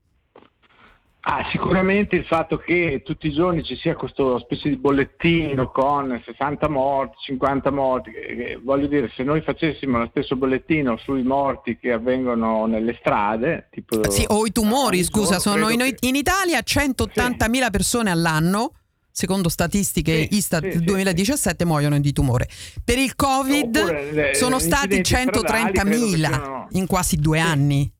Ah, 1.20 1.46
sicuramente 1.50 2.16
il 2.16 2.24
fatto 2.24 2.56
che 2.56 3.02
tutti 3.04 3.26
i 3.26 3.32
giorni 3.32 3.64
ci 3.64 3.76
sia 3.76 3.94
questo 3.96 4.38
specie 4.38 4.68
di 4.68 4.76
bollettino 4.76 5.70
con 5.70 6.22
60 6.24 6.68
morti, 6.68 7.16
50 7.24 7.70
morti, 7.70 8.10
eh, 8.12 8.58
voglio 8.62 8.86
dire, 8.86 9.10
se 9.14 9.24
noi 9.24 9.42
facessimo 9.42 9.98
lo 9.98 10.06
stesso 10.10 10.36
bollettino 10.36 10.96
sui 10.96 11.22
morti 11.24 11.76
che 11.76 11.92
avvengono 11.92 12.66
nelle 12.66 12.96
strade, 13.00 13.68
tipo... 13.70 14.08
Sì, 14.10 14.24
o 14.28 14.46
i 14.46 14.52
tumori, 14.52 15.02
scusa, 15.02 15.38
sono 15.38 15.68
in, 15.70 15.82
in, 16.00 16.14
Italia 16.14 16.60
180.000 16.60 17.62
sì. 17.64 17.70
persone 17.70 18.10
all'anno 18.10 18.72
secondo 19.10 19.48
statistiche 19.48 20.28
sì, 20.30 20.36
Istat 20.36 20.68
sì, 20.70 20.78
2017 20.78 21.56
sì, 21.58 21.68
muoiono 21.68 21.98
di 21.98 22.12
tumore. 22.12 22.48
Per 22.84 22.96
il 22.96 23.16
Covid 23.16 24.12
le, 24.12 24.34
sono 24.34 24.60
stati 24.60 25.00
130.000 25.00 26.66
in 26.70 26.86
quasi 26.86 27.16
due 27.16 27.40
anni. 27.40 27.92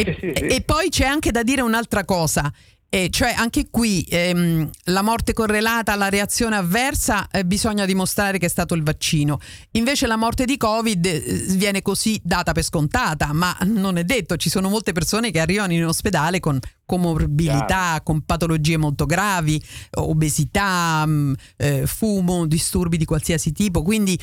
E, 0.00 0.16
sì, 0.18 0.32
sì. 0.34 0.46
e, 0.46 0.62
poi 0.62 0.88
c'è 0.88 1.04
anche 1.04 1.30
da 1.30 1.42
dire 1.42 1.62
un'altra 1.62 2.04
cosa. 2.04 2.52
E 2.92 3.08
cioè 3.08 3.32
anche 3.36 3.68
qui 3.70 4.04
ehm, 4.10 4.68
la 4.86 5.02
morte 5.02 5.32
correlata 5.32 5.92
alla 5.92 6.08
reazione 6.08 6.56
avversa 6.56 7.28
eh, 7.30 7.44
bisogna 7.44 7.84
dimostrare 7.84 8.38
che 8.38 8.46
è 8.46 8.48
stato 8.48 8.74
il 8.74 8.82
vaccino. 8.82 9.38
Invece 9.72 10.08
la 10.08 10.16
morte 10.16 10.44
di 10.44 10.56
Covid 10.56 11.06
eh, 11.06 11.20
viene 11.50 11.82
così 11.82 12.20
data 12.20 12.50
per 12.50 12.64
scontata, 12.64 13.32
ma 13.32 13.56
non 13.66 13.96
è 13.96 14.02
detto, 14.02 14.36
ci 14.36 14.50
sono 14.50 14.68
molte 14.68 14.90
persone 14.90 15.30
che 15.30 15.38
arrivano 15.38 15.72
in 15.72 15.86
ospedale 15.86 16.40
con 16.40 16.58
comorbilità, 16.84 17.64
Chiaro. 17.66 18.02
con 18.02 18.22
patologie 18.22 18.76
molto 18.76 19.06
gravi, 19.06 19.62
obesità, 19.98 21.06
mh, 21.06 21.12
mm, 21.12 21.32
eh, 21.58 21.86
fumo, 21.86 22.44
disturbi 22.44 22.96
di 22.96 23.04
qualsiasi 23.04 23.52
tipo, 23.52 23.82
quindi 23.82 24.18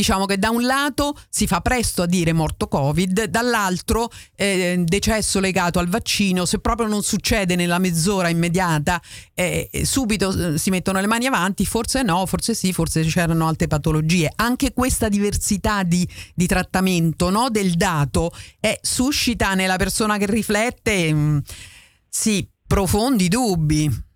diciamo 0.00 0.24
che 0.24 0.38
da 0.38 0.48
un 0.48 0.62
lato 0.62 1.14
si 1.28 1.46
fa 1.46 1.60
presto 1.60 2.00
a 2.00 2.06
dire 2.06 2.32
morto 2.32 2.68
Covid, 2.68 3.24
dall'altro 3.24 4.10
eh, 4.34 4.82
decesso 4.82 5.40
legato 5.40 5.78
al 5.78 5.88
vaccino, 5.88 6.46
se 6.46 6.58
proprio 6.58 6.88
non 6.88 7.02
succede 7.02 7.54
nella 7.54 7.78
mezz'ora 7.78 8.30
immediata, 8.30 9.00
eh, 9.34 9.68
subito 9.82 10.54
eh, 10.54 10.58
si 10.58 10.70
mettono 10.70 11.00
le 11.00 11.06
mani 11.06 11.26
avanti, 11.26 11.66
forse 11.66 12.02
no, 12.02 12.24
forse 12.24 12.54
sì, 12.54 12.72
forse 12.72 13.02
c'erano 13.02 13.46
altre 13.46 13.66
patologie. 13.66 14.32
Anche 14.36 14.72
questa 14.72 15.10
diversità 15.10 15.82
di, 15.82 16.08
di 16.34 16.46
trattamento 16.46 17.28
no, 17.28 17.50
del 17.50 17.74
dato 17.74 18.32
eh, 18.58 18.78
suscita 18.80 19.52
nella 19.52 19.76
persona 19.76 20.16
che 20.16 20.24
riflette, 20.26 21.12
mh, 21.12 21.18
mm, 21.18 21.38
sì, 22.08 22.48
profondi 22.66 23.28
dubbi. 23.28 24.08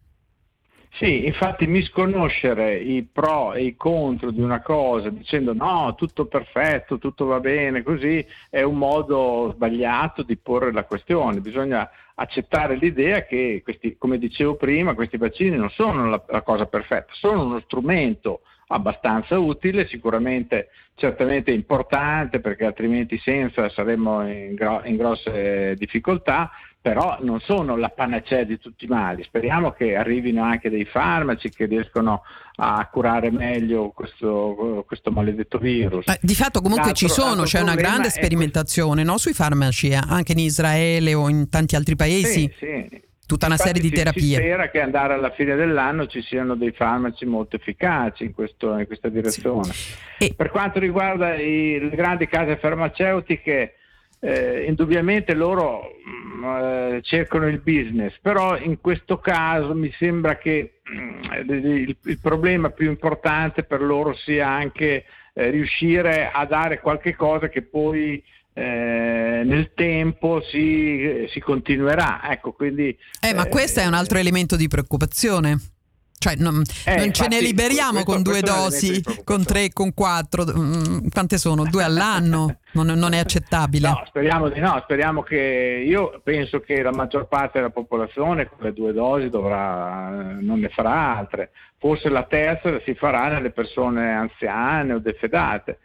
Sì, 0.97 1.27
infatti 1.27 1.67
misconoscere 1.67 2.77
i 2.77 3.03
pro 3.03 3.53
e 3.53 3.65
i 3.65 3.77
contro 3.77 4.31
di 4.31 4.41
una 4.41 4.61
cosa 4.61 5.09
dicendo 5.09 5.53
no, 5.53 5.93
tutto 5.97 6.27
perfetto, 6.27 6.99
tutto 6.99 7.25
va 7.25 7.41
bene, 7.41 7.83
così 7.83 8.25
è 8.49 8.63
un 8.63 8.77
modo 8.77 9.51
sbagliato 9.55 10.23
di 10.23 10.37
porre 10.37 10.73
la 10.73 10.85
questione. 10.85 11.41
Bisogna 11.41 11.91
accettare 12.15 12.77
l'idea 12.77 13.25
che, 13.25 13.61
questi, 13.65 13.97
come 13.99 14.19
dicevo 14.19 14.55
prima, 14.55 14.95
questi 14.95 15.17
vaccini 15.17 15.57
non 15.57 15.71
sono 15.71 16.09
la, 16.09 16.23
la 16.29 16.43
cosa 16.43 16.67
perfetta, 16.67 17.13
sono 17.13 17.43
uno 17.43 17.61
strumento 17.65 18.43
abbastanza 18.69 19.37
utile, 19.37 19.89
sicuramente 19.89 20.69
certamente 20.95 21.51
importante 21.51 22.39
perché 22.39 22.67
altrimenti 22.67 23.19
senza 23.19 23.69
saremmo 23.69 24.29
in, 24.29 24.55
gro- 24.55 24.83
in 24.85 24.97
grosse 24.97 25.75
difficoltà, 25.77 26.53
però 26.85 27.17
non 27.23 27.41
sono 27.41 27.79
la 27.79 27.89
panacea 27.89 28.45
di 28.45 28.59
tutti 28.59 28.85
i 28.85 28.89
mali. 28.89 29.23
Speriamo 29.23 29.71
che 29.71 29.97
arrivino 29.97 30.43
anche 30.43 30.69
dei 30.69 30.85
farmaci 30.85 31.49
che 31.49 31.65
riescono 31.65 32.25
a 32.57 32.87
curare 32.93 33.31
meglio 33.31 33.89
questo, 33.89 34.85
questo 34.87 35.11
maledetto 35.11 35.57
virus. 35.57 36.07
Eh, 36.07 36.19
di 36.21 36.35
fatto 36.35 36.61
comunque 36.61 36.89
l'altro, 36.89 37.09
ci 37.09 37.11
sono, 37.11 37.45
c'è 37.45 37.63
una 37.63 37.75
grande 37.75 38.11
sperimentazione 38.11 39.03
no? 39.03 39.17
sui 39.17 39.33
farmaci, 39.33 39.89
eh, 39.89 39.95
anche 39.95 40.33
in 40.33 40.41
Israele 40.41 41.15
o 41.15 41.31
in 41.31 41.49
tanti 41.49 41.75
altri 41.75 41.97
paesi. 41.97 42.53
Sì, 42.59 42.89
sì. 42.91 43.03
Tutta 43.27 43.47
una 43.47 43.55
Infatti 43.55 43.77
serie 43.77 43.89
di 43.89 43.97
terapie. 43.97 44.23
Si 44.23 44.43
spera 44.43 44.69
che 44.69 44.83
andare 44.83 45.15
alla 45.15 45.31
fine 45.31 45.55
dell'anno 45.57 46.07
ci 46.07 46.21
siano 46.21 46.55
dei 46.55 46.73
farmaci 46.73 47.25
molto 47.25 47.57
efficaci 47.57 48.25
in, 48.25 48.35
questo, 48.35 48.77
in 48.77 48.87
questa 48.87 49.09
direzione. 49.09 49.73
Sì. 49.73 49.95
E... 50.19 50.35
Per 50.37 50.51
quanto 50.51 50.81
riguarda 50.81 51.35
i, 51.35 51.79
le 51.81 51.97
grandi 51.97 52.27
case 52.29 52.59
farmaceutiche, 52.59 53.77
eh, 54.25 54.65
indubbiamente 54.67 55.35
loro 55.35 55.93
mh, 56.03 56.39
mm, 56.39 56.45
eh, 56.45 57.01
cercano 57.03 57.47
il 57.47 57.59
business, 57.59 58.15
però 58.23 58.57
in 58.57 58.81
questo 58.81 59.19
caso 59.19 59.75
mi 59.75 59.93
sembra 59.99 60.39
che 60.39 60.81
mh, 60.83 60.97
mm, 60.97 61.51
il, 61.51 61.97
il, 62.03 62.19
problema 62.19 62.71
più 62.71 62.89
importante 62.89 63.65
per 63.65 63.83
loro 63.83 64.15
sia 64.15 64.49
anche 64.49 65.05
eh, 65.35 65.51
riuscire 65.51 66.31
a 66.33 66.47
dare 66.47 66.81
qualche 66.81 67.15
cosa 67.15 67.49
che 67.51 67.63
poi 67.63 68.23
eh, 68.55 69.43
nel 69.45 69.73
tempo 69.75 70.41
si, 70.41 71.27
si 71.29 71.41
continuerà. 71.41 72.23
Ecco, 72.31 72.53
quindi, 72.53 72.97
eh, 73.21 73.35
ma 73.35 73.45
questo 73.47 73.81
è 73.81 73.87
un 73.87 73.95
altro 73.95 74.17
elemento 74.17 74.57
di 74.57 74.69
preoccupazione. 74.69 75.74
Cioè 76.17 76.37
non, 76.37 76.63
eh, 76.87 76.97
non 76.97 77.13
ce 77.13 77.29
ne 77.29 77.41
liberiamo 77.41 78.03
con 78.03 78.23
due 78.23 78.41
dosi, 78.41 79.03
con 79.25 79.45
tre, 79.45 79.71
con 79.73 79.93
quattro, 79.93 80.45
mm, 80.45 81.09
quante 81.09 81.37
sono? 81.37 81.65
Due 81.65 81.83
all'anno? 81.83 82.61
Non, 82.73 82.87
non, 82.87 83.13
è 83.13 83.19
accettabile. 83.19 83.89
No, 83.89 84.03
speriamo 84.07 84.49
di 84.49 84.59
no, 84.59 84.81
speriamo 84.83 85.23
che 85.23 85.85
io 85.87 86.21
penso 86.25 86.61
che 86.61 86.83
la 86.83 86.93
maggior 86.93 87.29
parte 87.29 87.59
della 87.59 87.71
popolazione 87.71 88.49
con 88.49 88.59
le 88.61 88.73
due 88.73 88.93
dosi 88.93 89.29
dovrà, 89.29 90.37
non 90.41 90.61
ne 90.61 90.69
farà 90.71 91.17
altre, 91.17 91.51
forse 91.79 92.09
la 92.09 92.25
terza 92.25 92.81
si 92.85 92.95
farà 92.95 93.29
nelle 93.29 93.51
persone 93.51 94.13
anziane 94.13 94.95
o 94.95 94.99
defedate 94.99 95.79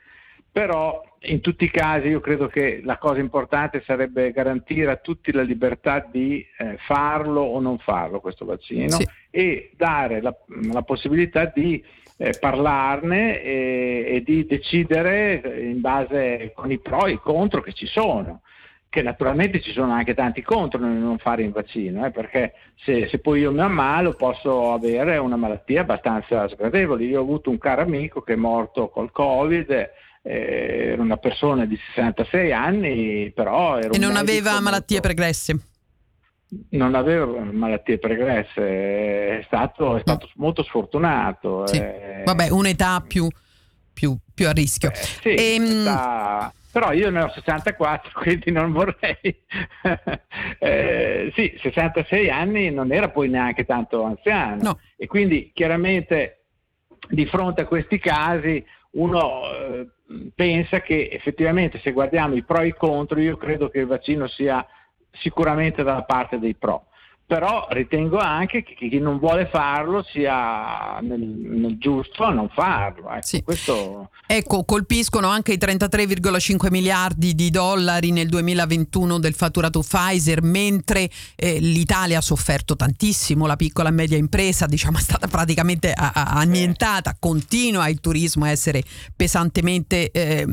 però 0.51 1.03
in 1.23 1.41
tutti 1.41 1.65
i 1.65 1.71
casi 1.71 2.07
io 2.07 2.19
credo 2.19 2.47
che 2.47 2.81
la 2.83 2.97
cosa 2.97 3.19
importante 3.19 3.83
sarebbe 3.85 4.31
garantire 4.31 4.91
a 4.91 4.95
tutti 4.95 5.31
la 5.31 5.41
libertà 5.41 6.05
di 6.09 6.45
eh, 6.57 6.77
farlo 6.79 7.41
o 7.41 7.59
non 7.59 7.77
farlo 7.77 8.19
questo 8.19 8.45
vaccino 8.45 8.97
sì. 8.97 9.07
e 9.29 9.71
dare 9.75 10.21
la, 10.21 10.33
la 10.71 10.81
possibilità 10.81 11.45
di 11.45 11.83
eh, 12.17 12.35
parlarne 12.39 13.41
e, 13.41 14.05
e, 14.07 14.23
di 14.23 14.45
decidere 14.45 15.61
in 15.61 15.81
base 15.81 16.51
con 16.53 16.71
i 16.71 16.79
pro 16.79 17.05
e 17.05 17.13
i 17.13 17.19
contro 17.19 17.61
che 17.61 17.73
ci 17.73 17.85
sono 17.85 18.41
che 18.89 19.03
naturalmente 19.03 19.61
ci 19.61 19.71
sono 19.71 19.93
anche 19.93 20.15
tanti 20.15 20.41
contro 20.41 20.79
nel 20.79 20.93
non 20.93 21.19
fare 21.19 21.43
il 21.43 21.51
vaccino, 21.51 22.07
eh, 22.07 22.09
perché 22.09 22.53
se, 22.75 23.07
se, 23.07 23.19
poi 23.19 23.41
io 23.41 23.51
mi 23.51 23.59
ammalo 23.59 24.15
posso 24.15 24.73
avere 24.73 25.17
una 25.17 25.35
malattia 25.35 25.81
abbastanza 25.81 26.47
sgradevole. 26.47 27.03
Io 27.03 27.19
ho 27.19 27.23
avuto 27.23 27.51
un 27.51 27.59
caro 27.59 27.81
amico 27.81 28.21
che 28.21 28.33
è 28.33 28.35
morto 28.35 28.89
col 28.89 29.11
Covid, 29.11 29.91
eh, 30.21 30.91
era 30.93 31.01
una 31.01 31.17
persona 31.17 31.65
di 31.65 31.77
66 31.93 32.51
anni, 32.51 33.31
però 33.33 33.77
era 33.77 33.89
E 33.89 33.97
non 33.97 34.15
aveva 34.15 34.59
malattie 34.59 34.99
molto... 34.99 35.13
pregresse? 35.13 35.59
Non 36.69 36.95
aveva 36.95 37.25
malattie 37.25 37.99
pregresse, 37.99 39.39
è 39.39 39.43
stato, 39.45 39.97
è 39.97 40.01
stato 40.01 40.25
no. 40.25 40.43
molto 40.43 40.63
sfortunato. 40.63 41.67
Sì. 41.67 41.77
Eh... 41.77 42.23
Vabbè, 42.25 42.49
un'età 42.49 43.03
più, 43.07 43.27
più, 43.93 44.17
più 44.33 44.47
a 44.47 44.51
rischio. 44.51 44.91
Eh, 44.91 44.95
sì, 44.95 45.33
ehm. 45.35 46.51
Però 46.71 46.91
io 46.91 47.09
ne 47.09 47.21
ho 47.21 47.29
64, 47.29 48.11
quindi 48.19 48.51
non 48.51 48.71
vorrei. 48.71 49.19
eh, 50.59 51.31
sì, 51.35 51.57
66 51.61 52.29
anni 52.29 52.71
non 52.71 52.91
era 52.91 53.09
poi 53.09 53.29
neanche 53.29 53.65
tanto 53.65 54.03
anziano. 54.03 54.61
No. 54.61 54.79
E 54.95 55.07
quindi 55.07 55.51
chiaramente 55.53 56.45
di 57.09 57.25
fronte 57.25 57.61
a 57.61 57.65
questi 57.65 57.97
casi 57.99 58.63
uno 58.91 59.43
eh, 59.51 59.87
pensa 60.33 60.81
che 60.81 61.09
effettivamente 61.11 61.79
se 61.79 61.91
guardiamo 61.91 62.35
i 62.35 62.43
pro 62.43 62.61
e 62.61 62.67
i 62.67 62.73
contro, 62.73 63.19
io 63.19 63.37
credo 63.37 63.69
che 63.69 63.79
il 63.79 63.87
vaccino 63.87 64.27
sia 64.27 64.65
sicuramente 65.11 65.83
dalla 65.83 66.03
parte 66.03 66.39
dei 66.39 66.55
pro 66.55 66.88
però 67.29 67.67
ritengo 67.69 68.17
anche 68.17 68.63
che 68.63 68.73
chi 68.73 68.97
non 68.97 69.19
vuole 69.19 69.45
farlo 69.45 70.01
sia 70.01 70.97
nel, 71.01 71.19
nel 71.19 71.77
giusto 71.77 72.23
a 72.23 72.31
non 72.31 72.49
farlo. 72.49 73.07
Ecco, 73.11 73.21
sì. 73.21 73.43
questo... 73.43 74.09
ecco, 74.25 74.63
colpiscono 74.63 75.27
anche 75.27 75.53
i 75.53 75.57
33,5 75.57 76.71
miliardi 76.71 77.35
di 77.35 77.51
dollari 77.51 78.09
nel 78.09 78.29
2021 78.29 79.19
del 79.19 79.35
fatturato 79.35 79.81
Pfizer, 79.81 80.41
mentre 80.41 81.07
eh, 81.35 81.59
l'Italia 81.59 82.17
ha 82.17 82.21
sofferto 82.21 82.75
tantissimo, 82.75 83.45
la 83.45 83.55
piccola 83.55 83.89
e 83.89 83.91
media 83.91 84.17
impresa 84.17 84.65
diciamo, 84.65 84.97
è 84.97 85.01
stata 85.01 85.27
praticamente 85.27 85.91
a- 85.91 86.11
a- 86.11 86.31
annientata, 86.31 87.15
continua 87.19 87.89
il 87.89 87.99
turismo 87.99 88.45
a 88.45 88.49
essere 88.49 88.81
pesantemente 89.15 90.09
eh, 90.09 90.47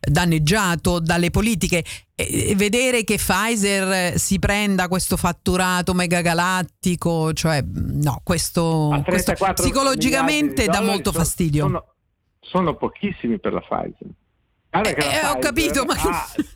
danneggiato 0.00 1.00
dalle 1.00 1.30
politiche 1.30 1.82
vedere 2.56 3.04
che 3.04 3.14
Pfizer 3.14 4.18
si 4.18 4.40
prenda 4.40 4.88
questo 4.88 5.16
fatturato 5.16 5.94
megagalattico, 5.94 7.32
cioè 7.32 7.62
no, 7.64 8.20
questo, 8.24 9.00
questo 9.04 9.34
psicologicamente 9.54 10.66
dà 10.66 10.80
molto 10.80 11.12
sono, 11.12 11.24
fastidio. 11.24 11.62
Sono, 11.66 11.84
sono, 12.40 12.74
pochissimi 12.74 13.38
per 13.38 13.52
la 13.52 13.60
Pfizer. 13.60 14.08
Eh, 14.70 14.96
eh, 14.98 15.26
ho 15.28 15.38
capito, 15.38 15.84
ma... 15.84 15.94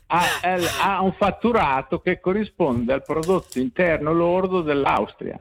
ha, 0.07 0.21
ha, 0.41 0.57
ha, 0.81 1.01
un 1.01 1.13
fatturato 1.13 1.99
che 1.99 2.19
corrisponde 2.19 2.93
al 2.93 3.03
prodotto 3.03 3.57
interno 3.57 4.11
lordo 4.11 4.61
dell'Austria. 4.61 5.37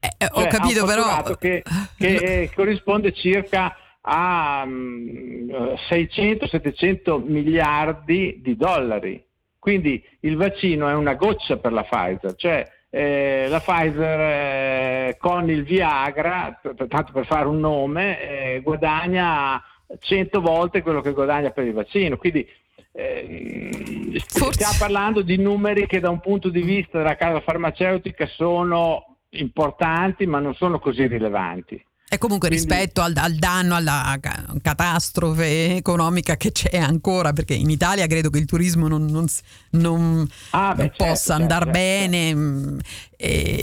Eh, 0.00 0.14
eh 0.16 0.28
ho 0.32 0.40
cioè, 0.40 0.48
capito, 0.48 0.86
però... 0.86 1.22
Che, 1.38 1.62
che 1.96 2.50
corrisponde 2.54 3.12
circa 3.12 3.76
a 4.06 4.66
600-700 4.66 7.20
mm, 7.20 7.32
miliardi 7.32 8.40
di 8.42 8.56
dollari. 8.56 9.24
Quindi 9.58 10.02
il 10.20 10.36
vaccino 10.36 10.88
è 10.88 10.94
una 10.94 11.14
goccia 11.14 11.56
per 11.56 11.72
la 11.72 11.82
Pfizer, 11.84 12.34
cioè 12.34 12.70
eh, 12.90 13.46
la 13.48 13.60
Pfizer 13.60 14.20
eh, 14.20 15.16
con 15.18 15.48
il 15.48 15.64
Viagra, 15.64 16.60
tanto 16.88 17.12
per 17.12 17.24
fare 17.24 17.48
un 17.48 17.60
nome, 17.60 18.20
eh, 18.20 18.60
guadagna 18.60 19.58
100 19.98 20.40
volte 20.40 20.82
quello 20.82 21.00
che 21.00 21.12
guadagna 21.12 21.48
per 21.50 21.64
il 21.64 21.72
vaccino. 21.72 22.18
Quindi 22.18 22.46
eh, 22.92 24.20
stiamo 24.26 24.74
parlando 24.78 25.22
di 25.22 25.38
numeri 25.38 25.86
che 25.86 25.98
da 25.98 26.10
un 26.10 26.20
punto 26.20 26.50
di 26.50 26.60
vista 26.62 26.98
della 26.98 27.16
casa 27.16 27.40
farmaceutica 27.40 28.26
sono 28.26 29.16
importanti 29.30 30.26
ma 30.26 30.40
non 30.40 30.54
sono 30.54 30.78
così 30.78 31.06
rilevanti. 31.06 31.82
E 32.14 32.18
comunque 32.18 32.48
Quindi, 32.48 32.68
rispetto 32.68 33.00
al, 33.00 33.12
al, 33.16 33.32
danno, 33.34 33.74
alla 33.74 34.16
catastrofe 34.62 35.74
economica 35.74 36.36
che 36.36 36.52
c'è 36.52 36.78
ancora, 36.78 37.32
perché 37.32 37.54
in 37.54 37.70
Italia 37.70 38.06
credo 38.06 38.30
che 38.30 38.38
il 38.38 38.44
turismo 38.44 38.86
non, 38.86 39.06
non, 39.06 39.26
non, 39.70 40.24
ah, 40.50 40.74
beh, 40.74 40.82
certo, 40.82 41.04
possa 41.04 41.36
certo, 41.36 41.42
andare 41.42 41.64
certo. 41.64 41.78
bene. 41.78 42.34
Mm, 42.34 42.78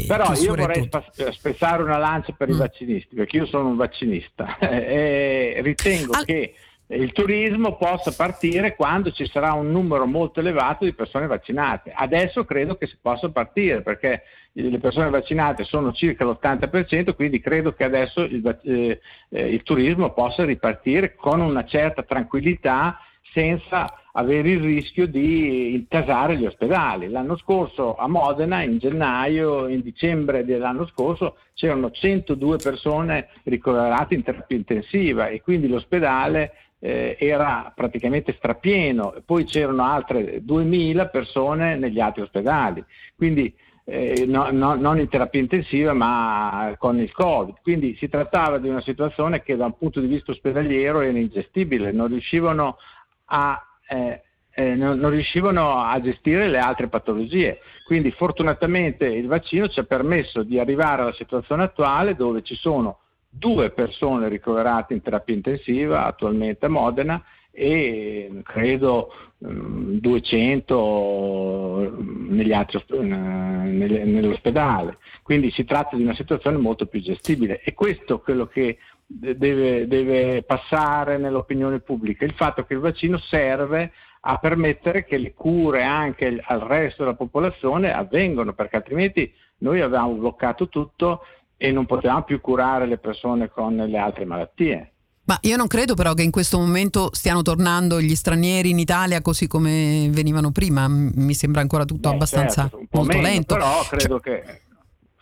Però 0.06 0.34
io 0.34 0.56
vorrei 0.56 0.90
tutto. 0.90 1.32
spezzare 1.32 1.82
una 1.82 1.98
lancia 1.98 2.34
per 2.34 2.50
mm. 2.50 2.52
i 2.52 2.58
vaccinisti, 2.58 3.16
perché 3.16 3.38
io 3.38 3.46
sono 3.46 3.70
un 3.70 3.78
vaccinista 3.78 4.58
e 4.60 5.62
ritengo 5.64 6.12
Al- 6.12 6.26
che 6.26 6.54
il 6.98 7.12
turismo 7.14 7.78
possa 7.78 8.12
partire 8.12 8.76
quando 8.76 9.12
ci 9.12 9.26
sarà 9.26 9.54
un 9.54 9.72
numero 9.72 10.06
molto 10.06 10.40
elevato 10.40 10.84
di 10.84 10.94
persone 10.94 11.28
vaccinate. 11.28 11.94
Adesso 11.96 12.44
credo 12.44 12.76
che 12.76 12.88
si 12.88 12.98
possa 13.02 13.30
partire 13.30 13.82
perché 13.82 14.24
le 14.54 14.80
persone 14.80 15.10
vaccinate 15.10 15.64
sono 15.64 15.94
circa 15.94 16.26
l'80%, 16.26 17.16
quindi 17.16 17.40
credo 17.40 17.74
che 17.74 17.86
adesso 17.86 18.22
il, 18.22 18.60
eh, 18.64 19.00
eh, 19.30 19.48
il 19.48 19.64
turismo 19.64 20.12
possa 20.12 20.44
ripartire 20.44 21.16
con 21.16 21.40
una 21.40 21.66
certa 21.66 22.04
tranquillità 22.04 23.00
senza 23.34 23.96
avere 24.14 24.50
il 24.50 24.62
rischio 24.62 25.08
di 25.08 25.74
intasare 25.74 26.36
gli 26.36 26.46
ospedali. 26.46 27.08
L'anno 27.08 27.38
scorso 27.38 27.96
a 27.96 28.10
Modena, 28.10 28.62
in 28.62 28.78
gennaio, 28.78 29.70
in 29.70 29.80
dicembre 29.82 30.44
dell'anno 30.44 30.86
scorso, 30.88 31.38
c'erano 31.54 31.92
102 31.92 32.58
persone 32.58 33.30
ricoverate 33.44 34.16
in 34.16 34.24
terapia 34.24 34.58
intensiva 34.58 35.28
e 35.28 35.42
quindi 35.42 35.70
l'ospedale 35.70 36.52
eh, 36.84 37.16
era 37.20 37.72
praticamente 37.76 38.34
strapieno, 38.34 39.14
poi 39.24 39.44
c'erano 39.46 39.84
altre 39.84 40.44
2000 40.44 41.08
persone 41.08 41.78
negli 41.78 42.00
altri 42.00 42.24
ospedali. 42.24 42.84
Quindi 43.16 43.54
eh, 43.86 44.26
no, 44.28 44.50
no, 44.52 44.76
non 44.76 45.00
in 45.00 45.08
terapia 45.08 45.40
intensiva 45.40 45.94
ma 45.94 46.74
con 46.80 47.00
il 47.00 47.12
Covid. 47.12 47.58
Quindi 47.62 47.96
si 47.98 48.10
trattava 48.10 48.58
di 48.58 48.68
una 48.68 48.82
situazione 48.82 49.44
che 49.44 49.56
da 49.56 49.66
un 49.66 49.78
punto 49.78 50.00
di 50.00 50.08
vista 50.08 50.32
ospedaliero 50.32 51.02
era 51.02 51.18
ingestibile, 51.18 51.92
non 51.92 52.08
riuscivano 52.08 52.78
a, 53.26 53.62
eh, 53.88 54.24
eh, 54.54 54.76
non, 54.76 54.98
non 54.98 55.12
riuscivano 55.12 55.84
a 55.84 56.02
gestire 56.02 56.48
le 56.48 56.58
altre 56.58 56.88
patologie. 56.88 57.60
Quindi 57.86 58.12
fortunatamente 58.12 59.06
il 59.06 59.28
vaccino 59.28 59.68
ci 59.68 59.80
ha 59.80 59.84
permesso 59.84 60.42
di 60.42 60.58
arrivare 60.58 61.04
alla 61.04 61.14
situazione 61.14 61.64
attuale 61.64 62.16
dove 62.16 62.42
ci 62.42 62.56
sono 62.56 63.01
due 63.34 63.72
persone 63.72 64.28
ricoverate 64.28 64.94
in 64.94 65.02
terapia 65.02 65.34
intensiva 65.34 66.06
attualmente 66.06 66.66
a 66.66 66.70
Modena 66.70 67.24
e 67.52 68.42
credo 68.44 69.14
200 69.38 71.98
mm, 72.00 72.36
negli 72.36 72.54
altri, 72.54 72.84
nell'ospedale. 73.00 74.98
Quindi 75.24 75.50
si 75.52 75.64
tratta 75.64 75.96
di 75.96 76.04
una 76.04 76.14
situazione 76.14 76.58
molto 76.58 76.86
più 76.86 77.02
gestibile 77.02 77.62
e 77.64 77.74
questo 77.74 78.16
è 78.16 78.22
quello 78.22 78.48
che 78.48 78.78
deve, 79.06 79.88
deve 79.88 80.44
passare 80.44 81.18
nell'opinione 81.18 81.80
pubblica, 81.80 82.26
il 82.26 82.34
fatto 82.34 82.66
che 82.66 82.74
il 82.74 82.80
vaccino 82.80 83.18
serve 83.18 83.92
a 84.24 84.38
permettere 84.38 85.04
che 85.04 85.18
le 85.18 85.34
cure 85.34 85.84
anche 85.84 86.40
al 86.44 86.60
resto 86.60 87.04
della 87.04 87.16
popolazione 87.16 87.92
avvengano, 87.92 88.54
perché 88.54 88.76
altrimenti 88.76 89.34
noi 89.60 89.82
avevamo 89.82 90.14
bloccato 90.14 90.70
tutto 90.70 91.22
e 91.64 91.72
non 91.72 91.86
potevamo 91.86 92.24
più 92.24 92.42
curare 92.42 92.88
le 92.88 92.98
persone 92.98 93.48
con 93.48 93.76
le 93.76 93.98
altre 94.00 94.26
malattie. 94.26 94.94
Ma 95.26 95.38
io 95.42 95.56
non 95.58 95.68
credo 95.68 95.94
però 95.94 96.16
che 96.16 96.24
in 96.24 96.32
questo 96.32 96.58
momento 96.58 97.10
stiano 97.14 97.44
tornando 97.44 98.02
gli 98.02 98.16
stranieri 98.16 98.72
in 98.72 98.80
Italia 98.80 99.22
così 99.22 99.46
come 99.46 100.10
venivano 100.10 100.50
prima, 100.50 100.88
mi 100.88 101.36
sembra 101.36 101.62
ancora 101.62 101.86
tutto 101.86 102.10
Beh, 102.10 102.16
abbastanza 102.16 102.62
certo, 102.62 102.88
molto 102.90 103.14
meno, 103.14 103.22
lento. 103.22 103.54
Però 103.54 103.86
credo 103.88 104.20
cioè, 104.20 104.42
che 104.42 104.62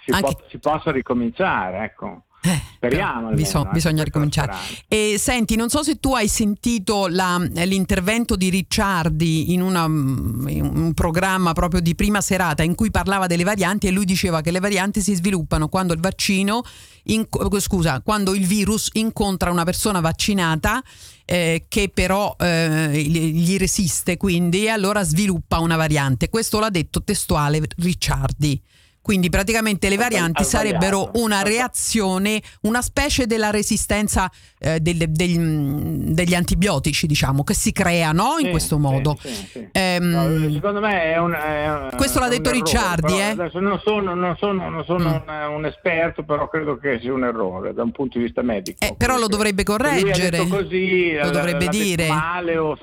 si, 0.06 0.12
anche... 0.12 0.34
po- 0.34 0.44
si 0.48 0.60
possa 0.60 0.92
ricominciare, 0.92 1.84
ecco. 1.84 2.24
Eh, 2.42 2.62
Speriamo. 2.76 3.32
Bisogna, 3.32 3.58
almeno, 3.58 3.74
bisogna 3.74 4.04
ricominciare. 4.04 4.56
E 4.88 5.16
senti, 5.20 5.58
non 5.58 5.70
so 5.70 5.84
se 5.84 6.00
tu 6.00 6.14
hai 6.14 6.30
sentito 6.30 7.08
la, 7.08 7.38
l'intervento 7.38 8.38
di 8.38 8.50
Ricciardi 8.50 9.52
in, 9.52 9.62
una, 9.62 9.84
in, 9.84 10.72
un 10.74 10.94
programma 10.94 11.52
proprio 11.52 11.82
di 11.82 11.96
prima 11.96 12.22
serata 12.22 12.64
in 12.64 12.76
cui 12.76 12.92
parlava 12.92 13.28
delle 13.28 13.44
varianti 13.44 13.88
e 13.88 13.92
lui 13.92 14.06
diceva 14.06 14.40
che 14.40 14.52
le 14.52 14.62
varianti 14.62 15.02
si 15.02 15.14
sviluppano 15.16 15.68
quando 15.68 15.92
il 15.92 16.00
vaccino, 16.00 16.64
in, 17.06 17.28
scusa, 17.60 18.00
quando 18.02 18.34
il 18.34 18.46
virus 18.46 18.90
incontra 18.94 19.52
una 19.52 19.66
persona 19.66 20.00
vaccinata 20.00 20.82
eh, 21.26 21.66
che 21.68 21.92
però 21.94 22.36
eh, 22.40 22.92
gli 22.94 23.58
resiste, 23.58 24.16
quindi 24.16 24.64
e 24.66 24.70
allora 24.70 25.04
sviluppa 25.04 25.60
una 25.60 25.76
variante. 25.76 26.30
Questo 26.30 26.60
l'ha 26.60 26.70
detto 26.70 27.04
testuale 27.04 27.62
Ricciardi. 27.76 28.62
Quindi 29.02 29.30
praticamente 29.30 29.90
le 29.90 29.96
varianti 29.96 30.44
sarebbero 30.44 31.12
una 31.16 31.42
reazione, 31.42 32.42
una 32.62 32.82
specie 32.82 33.26
della 33.26 33.50
resistenza 33.50 34.30
eh, 34.60 34.80
del, 34.80 35.10
del, 35.10 36.14
degli 36.14 36.36
antibiotici, 36.36 37.08
diciamo, 37.08 37.44
che 37.44 37.54
si 37.54 37.72
crea 37.72 38.12
no? 38.12 38.36
in 38.38 38.46
sì, 38.46 38.52
questo 38.52 38.78
modo. 38.78 39.18
Sì, 39.20 39.30
sì, 39.30 39.70
ehm, 39.72 40.04
no, 40.04 40.52
secondo 40.52 40.80
me 40.80 41.14
è 41.14 41.18
un... 41.18 41.34
È 41.34 41.96
questo 41.96 42.20
l'ha 42.20 42.28
detto 42.28 42.50
errore, 42.50 42.58
Ricciardi. 42.58 43.14
Eh? 43.18 43.30
Adesso 43.30 43.60
non 43.60 43.80
sono, 43.80 44.14
non 44.14 44.36
sono, 44.38 44.70
non 44.70 44.84
sono 44.84 45.24
mm. 45.26 45.30
un, 45.30 45.54
un, 45.56 45.66
esperto, 45.66 46.24
però 46.24 46.48
credo 46.50 46.78
che 46.78 47.00
sia 47.02 47.14
un 47.14 47.24
errore 47.24 47.74
da 47.74 47.84
un 47.84 47.92
punto 47.92 48.18
di 48.18 48.26
vista 48.26 48.42
medico. 48.42 48.86
Eh, 48.86 48.96
però 48.98 49.18
lo 49.18 49.28
dovrebbe 49.28 49.64
correggere. 49.64 50.48
Così, 50.48 51.14
lo 51.14 51.32
dovrebbe 51.32 51.68
dire. 51.68 52.08
male 52.08 52.58
o, 52.58 52.78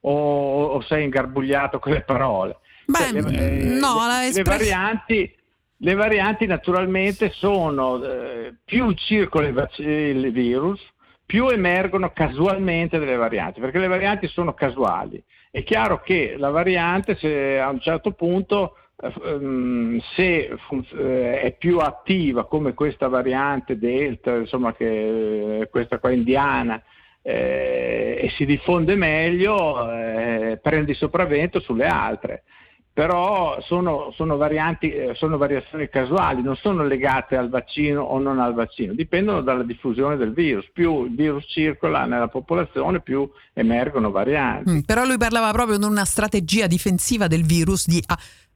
o, 0.00 0.64
o, 0.64 0.80
sei 0.82 1.04
ingarbugliato 1.04 1.78
con 1.78 1.92
le 1.92 2.02
parole. 2.02 2.58
Beh, 2.86 2.98
cioè, 2.98 3.12
le, 3.12 3.78
no, 3.78 4.06
le, 4.06 4.32
le 4.32 4.42
varianti 4.42 5.34
le 5.78 5.94
varianti 5.94 6.46
naturalmente 6.46 7.30
sono 7.30 8.02
eh, 8.02 8.54
più 8.64 8.92
circola 8.92 9.68
il 9.78 10.32
virus, 10.32 10.80
più 11.24 11.48
emergono 11.48 12.12
casualmente 12.12 12.98
delle 12.98 13.16
varianti, 13.16 13.60
perché 13.60 13.78
le 13.78 13.88
varianti 13.88 14.28
sono 14.28 14.54
casuali. 14.54 15.22
È 15.50 15.62
chiaro 15.64 16.00
che 16.00 16.36
la 16.38 16.50
variante, 16.50 17.16
se 17.16 17.58
a 17.58 17.68
un 17.68 17.80
certo 17.80 18.12
punto, 18.12 18.76
ehm, 19.00 20.00
se 20.14 20.56
eh, 20.94 21.40
è 21.40 21.56
più 21.58 21.78
attiva 21.78 22.46
come 22.46 22.74
questa 22.74 23.08
variante 23.08 23.76
Delta, 23.76 24.34
insomma, 24.34 24.72
che 24.72 25.60
eh, 25.60 25.68
questa 25.68 25.98
qua 25.98 26.10
indiana, 26.10 26.80
eh, 27.22 28.20
e 28.22 28.30
si 28.36 28.46
diffonde 28.46 28.94
meglio, 28.94 29.90
eh, 29.90 30.58
prende 30.62 30.94
sopravvento 30.94 31.58
sulle 31.60 31.86
altre 31.86 32.44
però 32.96 33.60
sono, 33.60 34.10
sono, 34.16 34.38
varianti, 34.38 34.90
eh, 34.90 35.12
sono, 35.16 35.36
variazioni 35.36 35.86
casuali, 35.90 36.40
non 36.40 36.56
sono 36.56 36.82
legate 36.82 37.36
al 37.36 37.50
vaccino 37.50 38.00
o 38.00 38.18
non 38.18 38.38
al 38.38 38.54
vaccino, 38.54 38.94
dipendono 38.94 39.42
dalla 39.42 39.64
diffusione 39.64 40.16
del 40.16 40.32
virus. 40.32 40.64
Più 40.72 41.04
il 41.04 41.14
virus 41.14 41.44
circola 41.46 42.06
nella 42.06 42.28
popolazione, 42.28 43.02
più 43.02 43.30
emergono 43.52 44.10
varianti. 44.10 44.70
Mm, 44.70 44.78
però 44.78 45.04
lui 45.04 45.18
parlava 45.18 45.50
proprio 45.50 45.76
di 45.76 45.84
una 45.84 46.06
strategia 46.06 46.66
difensiva 46.66 47.26
del 47.26 47.44
virus 47.44 47.86
di 47.86 48.02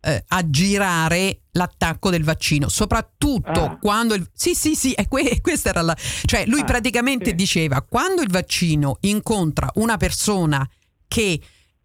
eh, 0.01 0.25
aggirare 0.29 1.41
l'attacco 1.51 2.09
del 2.09 2.25
vaccino, 2.25 2.71
soprattutto 2.71 3.63
ah. 3.63 3.77
quando 3.79 4.15
il... 4.15 4.27
Sì, 4.33 4.55
sì, 4.55 4.75
sì, 4.75 4.93
è 4.93 5.07
que- 5.07 5.41
questa 5.45 5.69
era 5.69 5.83
la... 5.83 5.95
Cioè 5.95 6.47
lui 6.47 6.61
ah, 6.61 6.65
praticamente 6.65 7.27
sì. 7.27 7.35
diceva, 7.35 7.83
quando 7.83 8.23
il 8.23 8.31
vaccino 8.31 8.97
incontra 9.01 9.71
una 9.75 9.99
persona 9.99 10.67
che 11.07 11.39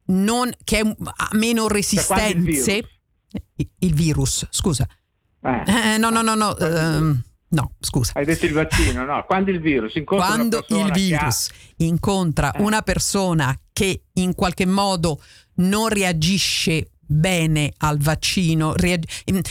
non, 0.07 0.51
che 0.63 0.79
ha 0.79 1.29
meno 1.33 1.67
resistenze. 1.67 2.31
Il 2.31 2.41
virus? 2.41 2.93
il 3.79 3.93
virus? 3.93 4.47
scusa. 4.49 4.87
Eh. 5.41 5.93
Eh, 5.93 5.97
no, 5.97 6.09
no, 6.09 6.21
no, 6.21 6.35
no. 6.35 6.55
Uh, 6.57 7.17
no, 7.49 7.75
scusa. 7.79 8.13
Hai 8.15 8.25
detto 8.25 8.45
il 8.45 8.53
vaccino, 8.53 9.05
no? 9.05 9.23
Quando 9.25 9.51
il 9.51 9.59
virus 9.59 9.95
incontra 9.95 10.27
Quando 10.27 10.65
il 10.69 10.91
virus 10.91 11.49
ha... 11.49 11.53
incontra 11.77 12.51
eh. 12.51 12.61
una 12.61 12.81
persona 12.81 13.57
che 13.71 14.05
in 14.13 14.33
qualche 14.35 14.65
modo 14.65 15.21
non 15.55 15.89
reagisce 15.89 16.91
bene 16.99 17.73
al 17.77 17.99
vaccino, 17.99 18.73
reag... 18.73 19.03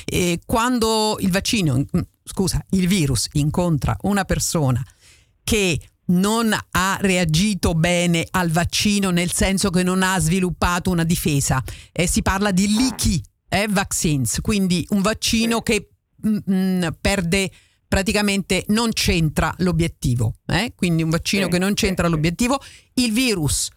eh, 0.05 0.41
quando 0.45 1.17
il 1.21 1.31
vaccino, 1.31 1.77
mm, 1.77 2.01
scusa, 2.25 2.65
il 2.71 2.89
virus 2.89 3.29
incontra 3.33 3.97
una 4.03 4.25
persona 4.25 4.85
che 5.45 5.79
non 6.07 6.57
ha 6.71 6.99
reagito 7.01 7.75
bene 7.75 8.27
al 8.31 8.51
vaccino, 8.51 9.11
nel 9.11 9.33
senso 9.33 9.71
che 9.71 9.83
non 9.83 10.03
ha 10.03 10.19
sviluppato 10.19 10.91
una 10.91 11.05
difesa. 11.05 11.63
Eh, 11.93 12.07
si 12.07 12.23
parla 12.23 12.51
di 12.51 12.75
leaky 12.75 13.23
eh, 13.49 13.67
vaccines, 13.69 14.41
quindi 14.41 14.87
un 14.91 15.03
vaccino 15.03 15.61
che 15.63 15.91
mh, 16.17 16.29
mm, 16.29 16.39
mm, 16.51 16.85
perde 17.01 17.51
praticamente 17.87 18.65
non 18.69 18.91
c'entra 18.93 19.55
l'obiettivo, 19.59 20.35
eh? 20.47 20.73
quindi 20.75 21.03
un 21.03 21.11
vaccino 21.11 21.47
che 21.47 21.59
non 21.59 21.75
c'entra 21.75 22.09
l'obiettivo, 22.09 22.61
il 22.95 23.13
virus 23.13 23.71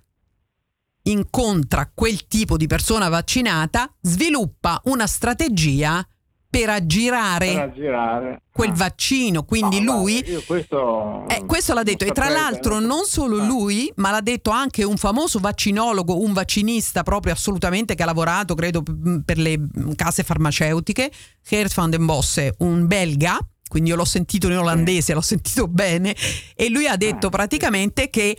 incontra 1.03 1.91
quel 1.93 2.25
tipo 2.27 2.57
di 2.57 2.67
persona 2.67 3.09
vaccinata, 3.09 3.93
sviluppa 4.01 4.81
una 4.85 5.07
strategia 5.07 6.05
per 6.49 6.69
aggirare, 6.69 7.51
per 7.51 7.61
aggirare. 7.61 8.41
quel 8.51 8.69
ah. 8.69 8.75
vaccino. 8.75 9.43
Quindi 9.43 9.81
no, 9.81 9.99
lui, 9.99 10.21
guarda, 10.21 10.45
questo, 10.45 11.27
eh, 11.27 11.45
questo, 11.45 11.73
l'ha 11.73 11.83
detto. 11.83 12.05
E 12.05 12.11
tra 12.11 12.29
l'altro, 12.29 12.79
non 12.79 13.05
solo 13.05 13.41
ah. 13.41 13.45
lui, 13.45 13.91
ma 13.95 14.11
l'ha 14.11 14.21
detto 14.21 14.49
anche 14.49 14.83
un 14.83 14.97
famoso 14.97 15.39
vaccinologo, 15.39 16.21
un 16.21 16.33
vaccinista 16.33 17.03
proprio 17.03 17.33
assolutamente 17.33 17.95
che 17.95 18.03
ha 18.03 18.05
lavorato, 18.05 18.55
credo, 18.55 18.83
per 19.25 19.37
le 19.37 19.67
case 19.95 20.23
farmaceutiche, 20.23 21.11
Gert 21.47 21.73
van 21.73 21.89
den 21.89 22.05
Bosse, 22.05 22.55
un 22.59 22.87
belga. 22.87 23.37
Quindi 23.67 23.89
io 23.89 23.97
l'ho 23.97 24.05
sentito 24.05 24.47
in 24.47 24.57
olandese, 24.57 25.13
l'ho 25.13 25.21
sentito 25.21 25.67
bene. 25.69 26.15
E 26.55 26.69
lui 26.69 26.87
ha 26.87 26.95
detto 26.95 27.27
ah, 27.27 27.31
praticamente 27.31 28.09
che 28.09 28.37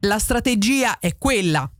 la 0.00 0.18
strategia 0.18 0.98
è 0.98 1.16
quella. 1.18 1.70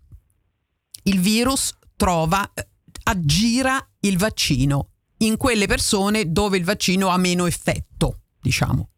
Il 1.07 1.21
virus 1.21 1.73
trova, 1.97 2.51
eh, 2.53 2.67
aggira 3.05 3.87
il 4.01 4.19
vaccino 4.19 4.89
in 5.19 5.37
quelle 5.37 5.67
persone 5.67 6.31
dove 6.31 6.57
il 6.57 6.65
vaccino 6.65 7.09
ha 7.09 7.17
meno 7.17 7.47
effetto, 7.47 8.21
diciamo. 8.41 8.89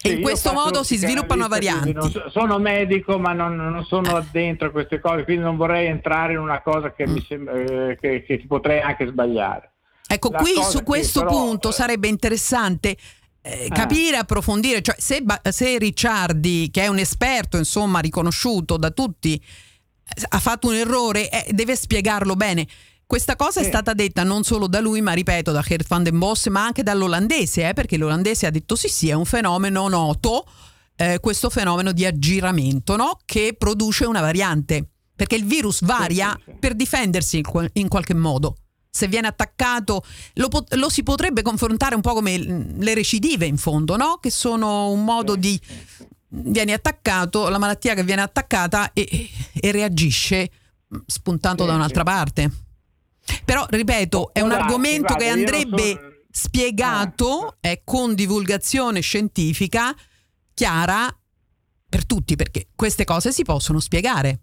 Sì, 0.00 0.08
e 0.08 0.12
in 0.12 0.22
questo 0.22 0.52
modo 0.52 0.84
si 0.84 0.96
sviluppano 0.96 1.48
varianti. 1.48 1.92
So, 2.10 2.30
sono 2.30 2.58
medico, 2.58 3.18
ma 3.18 3.32
non, 3.32 3.56
non 3.56 3.84
sono 3.84 4.18
eh. 4.18 4.24
dentro 4.30 4.68
a 4.68 4.70
queste 4.70 5.00
cose, 5.00 5.24
quindi 5.24 5.42
non 5.42 5.56
vorrei 5.56 5.88
entrare 5.88 6.34
in 6.34 6.38
una 6.38 6.62
cosa 6.62 6.92
che, 6.92 7.06
mm. 7.06 7.12
mi 7.12 7.24
sembra, 7.26 7.54
eh, 7.54 7.98
che, 8.00 8.22
che 8.24 8.44
potrei 8.46 8.80
anche 8.80 9.06
sbagliare. 9.06 9.72
Ecco, 10.06 10.30
La 10.30 10.38
qui 10.38 10.54
su 10.62 10.84
questo 10.84 11.20
però, 11.20 11.32
punto 11.32 11.72
sarebbe 11.72 12.06
interessante 12.06 12.96
eh, 13.42 13.64
eh. 13.64 13.68
capire, 13.68 14.16
approfondire, 14.18 14.82
cioè 14.82 14.94
se, 14.98 15.22
se, 15.50 15.78
Ricciardi, 15.78 16.70
che 16.70 16.82
è 16.82 16.86
un 16.86 16.98
esperto, 16.98 17.56
insomma, 17.56 17.98
riconosciuto 17.98 18.76
da 18.76 18.90
tutti, 18.90 19.34
eh, 19.34 20.22
ha 20.28 20.38
fatto 20.38 20.68
un 20.68 20.74
errore, 20.74 21.28
eh, 21.28 21.52
deve 21.52 21.74
spiegarlo 21.74 22.36
bene. 22.36 22.66
Questa 23.08 23.36
cosa 23.36 23.60
è 23.60 23.64
stata 23.64 23.94
detta 23.94 24.22
non 24.22 24.42
solo 24.42 24.66
da 24.66 24.80
lui, 24.80 25.00
ma 25.00 25.14
ripeto, 25.14 25.50
da 25.50 25.62
Gert 25.62 25.88
van 25.88 26.02
den 26.02 26.18
Bos, 26.18 26.44
ma 26.48 26.66
anche 26.66 26.82
dall'olandese, 26.82 27.66
eh, 27.66 27.72
perché 27.72 27.96
l'olandese 27.96 28.44
ha 28.44 28.50
detto 28.50 28.76
sì, 28.76 28.88
sì, 28.88 29.08
è 29.08 29.14
un 29.14 29.24
fenomeno 29.24 29.88
noto, 29.88 30.44
eh, 30.94 31.18
questo 31.18 31.48
fenomeno 31.48 31.92
di 31.92 32.04
aggiramento, 32.04 32.96
no? 32.96 33.18
che 33.24 33.54
produce 33.56 34.04
una 34.04 34.20
variante, 34.20 34.90
perché 35.16 35.36
il 35.36 35.46
virus 35.46 35.82
varia 35.84 36.34
sì, 36.36 36.42
sì, 36.44 36.50
sì. 36.50 36.56
per 36.58 36.74
difendersi 36.74 37.42
in 37.72 37.88
qualche 37.88 38.14
modo. 38.14 38.56
Se 38.90 39.08
viene 39.08 39.28
attaccato, 39.28 40.04
lo, 40.34 40.50
lo, 40.68 40.90
si 40.90 41.02
potrebbe 41.02 41.40
confrontare 41.40 41.94
un 41.94 42.02
po' 42.02 42.12
come 42.12 42.36
le 42.36 42.92
recidive 42.92 43.46
in 43.46 43.56
fondo, 43.56 43.96
no? 43.96 44.18
che 44.20 44.30
sono 44.30 44.90
un 44.90 45.02
modo 45.02 45.34
di... 45.34 45.58
vieni 46.28 46.74
attaccato, 46.74 47.48
la 47.48 47.56
malattia 47.56 47.94
che 47.94 48.04
viene 48.04 48.20
attaccata 48.20 48.92
e, 48.92 49.30
e 49.58 49.72
reagisce 49.72 50.50
spuntando 51.06 51.64
da 51.64 51.72
un'altra 51.72 52.02
parte. 52.02 52.66
Però, 53.44 53.66
ripeto, 53.68 54.30
è 54.32 54.40
un 54.40 54.52
argomento 54.52 55.14
che 55.14 55.28
andrebbe 55.28 55.94
sono... 55.94 56.12
spiegato 56.30 57.56
eh, 57.60 57.82
con 57.84 58.14
divulgazione 58.14 59.00
scientifica 59.00 59.94
chiara 60.54 61.08
per 61.88 62.04
tutti, 62.06 62.36
perché 62.36 62.68
queste 62.74 63.04
cose 63.04 63.32
si 63.32 63.44
possono 63.44 63.80
spiegare. 63.80 64.40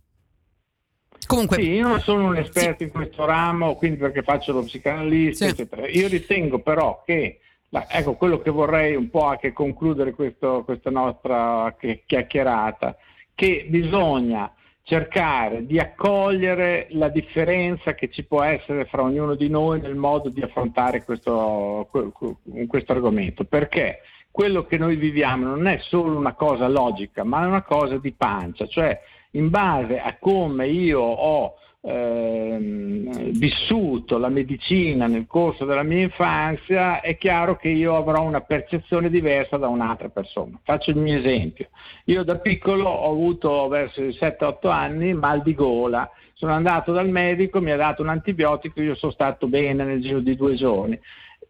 Comunque, 1.28 1.58
sì, 1.58 1.70
io 1.70 1.88
non 1.88 2.02
sono 2.02 2.28
un 2.28 2.38
esperto 2.38 2.84
in 2.84 2.92
questo 2.92 3.26
ramo, 3.26 3.76
quindi 3.76 3.98
perché 3.98 4.22
faccio 4.22 4.52
lo 4.52 4.64
psicanalista, 4.64 5.46
sì. 5.46 5.52
eccetera. 5.52 5.88
Io 5.88 6.08
ritengo 6.08 6.60
però 6.60 7.02
che, 7.06 7.40
la, 7.70 7.88
ecco, 7.90 8.14
quello 8.14 8.40
che 8.40 8.52
vorrei 8.52 8.96
un 8.96 9.10
po' 9.10 9.26
anche 9.26 9.52
concludere 9.52 10.14
questo, 10.14 10.64
questa 10.64 10.92
nostra 10.92 11.76
chiacchierata, 12.06 12.96
che 13.34 13.66
bisogna 13.68 14.52
cercare 14.86 15.66
di 15.66 15.80
accogliere 15.80 16.86
la 16.92 17.10
differenza 17.10 17.96
che 17.96 18.12
ci 18.12 18.24
può 18.24 18.44
essere 18.44 18.86
fra 18.86 19.02
ognuno 19.02 19.34
di 19.34 19.50
noi 19.50 19.82
nel 19.82 19.96
modo 19.96 20.30
di 20.30 20.42
affrontare 20.42 21.04
questo, 21.04 21.90
questo 21.90 22.92
argomento. 22.92 23.46
Perché 23.46 24.02
quello 24.30 24.66
che 24.66 24.78
noi 24.78 24.96
viviamo 24.96 25.48
non 25.48 25.66
è 25.66 25.80
solo 25.82 26.16
una 26.16 26.36
cosa 26.36 26.68
logica, 26.68 27.24
ma 27.24 27.42
è 27.42 27.48
una 27.48 27.64
cosa 27.64 27.98
di 27.98 28.12
pancia, 28.12 28.68
cioè 28.68 29.02
in 29.32 29.50
base 29.50 30.00
a 30.00 30.18
come 30.20 30.68
io 30.68 31.02
ho 31.02 31.56
eh, 31.88 33.32
vissuto 33.34 34.18
la 34.18 34.30
medicina 34.30 35.06
nel 35.06 35.28
corso 35.28 35.66
della 35.66 35.84
mia 35.84 36.02
infanzia, 36.02 37.00
è 37.00 37.16
chiaro 37.18 37.58
che 37.58 37.70
io 37.70 37.96
avrò 37.96 38.24
una 38.24 38.42
percezione 38.42 39.10
diversa 39.10 39.58
da 39.58 39.68
un'altra 39.68 40.10
persona. 40.10 40.60
Faccio 40.64 40.90
il 40.90 40.98
mio 40.98 41.18
esempio. 41.18 41.70
Io 42.06 42.24
da 42.24 42.38
piccolo 42.38 42.90
ho 42.90 43.12
avuto 43.12 43.68
verso 43.68 44.04
i 44.04 44.10
7-8 44.10 44.68
anni 44.70 45.14
mal 45.14 45.44
di 45.44 45.54
gola. 45.54 46.10
Sono 46.34 46.54
andato 46.54 46.92
dal 46.92 47.10
medico, 47.10 47.62
mi 47.62 47.72
ha 47.72 47.78
dato 47.78 48.02
un 48.02 48.10
antibiotico, 48.10 48.82
io 48.82 48.96
sono 48.96 49.12
stato 49.12 49.48
bene 49.48 49.84
nel 49.84 50.02
giro 50.02 50.20
di 50.20 50.36
due 50.36 50.56
giorni 50.56 51.00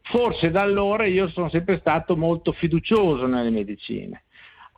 forse 0.08 0.52
da 0.52 0.62
allora 0.62 1.08
io 1.08 1.28
sono 1.30 1.50
sempre 1.50 1.80
stato 1.80 2.16
molto 2.16 2.52
fiducioso 2.52 3.26
nelle 3.26 3.50
medicine. 3.50 4.25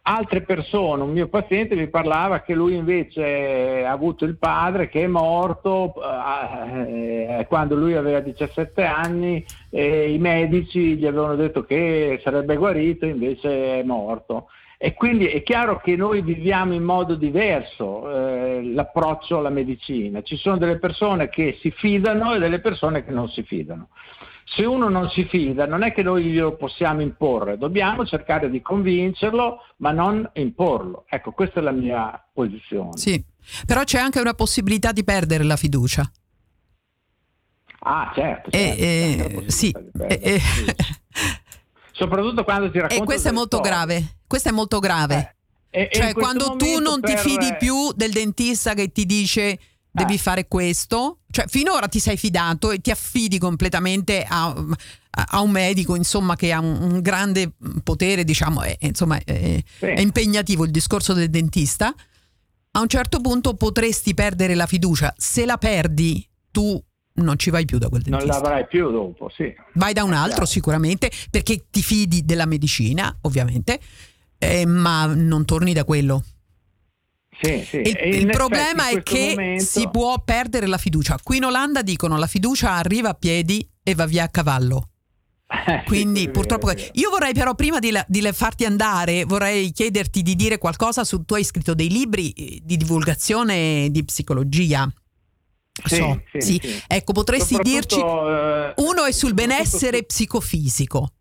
Altre 0.09 0.39
persone, 0.39 1.03
un 1.03 1.11
mio 1.11 1.27
paziente 1.27 1.75
mi 1.75 1.89
parlava 1.89 2.39
che 2.39 2.53
lui 2.53 2.75
invece 2.75 3.83
ha 3.83 3.91
avuto 3.91 4.23
il 4.23 4.37
padre 4.37 4.87
che 4.87 5.03
è 5.03 5.07
morto 5.07 5.95
eh, 6.01 7.45
quando 7.49 7.75
lui 7.75 7.93
aveva 7.93 8.21
17 8.21 8.85
anni 8.85 9.43
e 9.69 10.09
i 10.09 10.17
medici 10.17 10.95
gli 10.95 11.05
avevano 11.05 11.35
detto 11.35 11.65
che 11.65 12.21
sarebbe 12.23 12.55
guarito, 12.55 13.05
invece 13.05 13.79
è 13.79 13.83
morto. 13.83 14.47
E 14.77 14.93
quindi 14.93 15.25
è 15.25 15.43
chiaro 15.43 15.81
che 15.81 15.97
noi 15.97 16.21
viviamo 16.21 16.73
in 16.73 16.83
modo 16.83 17.15
diverso 17.15 18.09
eh, 18.09 18.63
l'approccio 18.63 19.39
alla 19.39 19.49
medicina. 19.49 20.21
Ci 20.21 20.37
sono 20.37 20.55
delle 20.55 20.79
persone 20.79 21.27
che 21.27 21.57
si 21.59 21.69
fidano 21.71 22.33
e 22.33 22.39
delle 22.39 22.59
persone 22.59 23.03
che 23.03 23.11
non 23.11 23.27
si 23.27 23.43
fidano 23.43 23.89
se 24.55 24.63
uno 24.63 24.87
non 24.87 25.09
si 25.09 25.25
fida 25.25 25.65
non 25.65 25.83
è 25.83 25.91
che 25.91 26.03
noi 26.03 26.23
glielo 26.25 26.55
possiamo 26.55 27.01
imporre, 27.01 27.57
dobbiamo 27.57 28.05
cercare 28.05 28.49
di 28.49 28.61
convincerlo 28.61 29.59
ma 29.77 29.91
non 29.91 30.29
imporlo. 30.35 31.05
Ecco, 31.09 31.31
questa 31.31 31.59
è 31.59 31.63
la 31.63 31.71
mia 31.71 32.25
posizione. 32.33 32.95
Sì, 32.97 33.21
però 33.65 33.83
c'è 33.83 33.99
anche 33.99 34.19
una 34.19 34.33
possibilità 34.33 34.91
di 34.91 35.03
perdere 35.03 35.43
la 35.43 35.57
fiducia. 35.57 36.09
Ah, 37.79 38.11
certo. 38.15 38.49
certo 38.49 38.81
eh, 38.81 39.43
eh, 39.45 39.51
sì. 39.51 39.75
Eh, 40.07 40.41
Soprattutto 41.91 42.43
quando 42.43 42.71
ti 42.71 42.79
racconto... 42.79 43.03
E 43.03 43.05
questo 43.05 43.29
è 43.29 43.31
molto 43.31 43.57
storie. 43.57 43.71
grave, 43.71 44.17
questo 44.27 44.49
è 44.49 44.51
molto 44.51 44.79
grave. 44.79 45.35
Eh, 45.69 45.89
cioè 45.91 46.13
quando 46.13 46.55
tu 46.55 46.79
non 46.79 47.01
per... 47.01 47.19
ti 47.19 47.29
fidi 47.29 47.55
più 47.57 47.91
del 47.93 48.11
dentista 48.11 48.73
che 48.73 48.91
ti 48.91 49.05
dice 49.05 49.59
devi 49.97 50.15
eh. 50.15 50.17
fare 50.19 50.47
questo. 50.47 51.19
Cioè, 51.29 51.45
finora 51.47 51.87
ti 51.87 51.99
sei 51.99 52.17
fidato 52.17 52.71
e 52.71 52.79
ti 52.79 52.91
affidi 52.91 53.37
completamente 53.39 54.25
a, 54.27 54.53
a 55.29 55.41
un 55.41 55.51
medico, 55.51 55.95
insomma, 55.95 56.35
che 56.35 56.51
ha 56.51 56.59
un, 56.59 56.81
un 56.81 57.01
grande 57.01 57.53
potere, 57.83 58.23
diciamo, 58.23 58.61
è, 58.61 58.77
insomma, 58.81 59.17
è, 59.23 59.61
sì. 59.79 59.85
è 59.85 59.99
impegnativo 59.99 60.65
il 60.65 60.71
discorso 60.71 61.13
del 61.13 61.29
dentista. 61.29 61.93
A 62.71 62.79
un 62.79 62.87
certo 62.87 63.19
punto 63.19 63.55
potresti 63.55 64.13
perdere 64.13 64.53
la 64.53 64.67
fiducia. 64.67 65.13
Se 65.17 65.45
la 65.45 65.57
perdi, 65.57 66.27
tu 66.51 66.81
non 67.15 67.37
ci 67.39 67.49
vai 67.49 67.65
più 67.65 67.79
da 67.79 67.89
quel 67.89 68.03
dentista. 68.03 68.31
Non 68.31 68.41
l'avrai 68.41 68.67
più 68.67 68.91
dopo, 68.91 69.29
sì. 69.29 69.51
Vai 69.73 69.93
da 69.93 70.03
un 70.03 70.13
altro 70.13 70.45
sicuramente 70.45 71.11
perché 71.31 71.65
ti 71.71 71.81
fidi 71.81 72.23
della 72.23 72.45
medicina, 72.45 73.15
ovviamente, 73.21 73.79
eh, 74.37 74.65
ma 74.67 75.05
non 75.07 75.45
torni 75.45 75.73
da 75.73 75.83
quello. 75.83 76.23
Sì, 77.41 77.63
sì. 77.67 77.77
Il, 77.77 77.97
il 78.15 78.27
problema 78.27 78.89
è 78.89 79.03
che 79.03 79.33
momento... 79.35 79.63
si 79.63 79.87
può 79.89 80.19
perdere 80.23 80.65
la 80.65 80.77
fiducia. 80.77 81.17
Qui 81.21 81.37
in 81.37 81.45
Olanda 81.45 81.81
dicono 81.81 82.17
la 82.17 82.27
fiducia 82.27 82.73
arriva 82.73 83.09
a 83.09 83.13
piedi 83.13 83.67
e 83.83 83.95
va 83.95 84.05
via 84.05 84.23
a 84.23 84.29
cavallo. 84.29 84.89
Quindi 85.85 86.21
sì, 86.21 86.29
purtroppo 86.29 86.69
io 86.71 87.09
vorrei 87.09 87.33
però 87.33 87.55
prima 87.55 87.79
di, 87.79 87.91
la, 87.91 88.03
di, 88.07 88.21
farti 88.33 88.65
andare 88.65 89.23
vorrei 89.23 89.71
chiederti 89.71 90.21
di 90.21 90.35
dire 90.35 90.57
qualcosa 90.57 91.05
su 91.05 91.23
tu 91.23 91.35
hai 91.35 91.45
scritto 91.45 91.73
dei 91.73 91.89
libri 91.89 92.31
eh, 92.31 92.59
di 92.61 92.75
divulgazione 92.75 93.87
di 93.89 94.03
psicologia. 94.03 94.91
Sì, 95.85 95.95
so, 95.95 96.21
sì, 96.37 96.59
Ecco, 96.87 97.13
potresti 97.13 97.55
dirci 97.61 97.99
uh, 97.99 98.03
uno 98.03 99.05
è 99.07 99.11
sul 99.11 99.33
benessere 99.33 99.97
su... 99.99 100.05
psicofisico. 100.07 101.11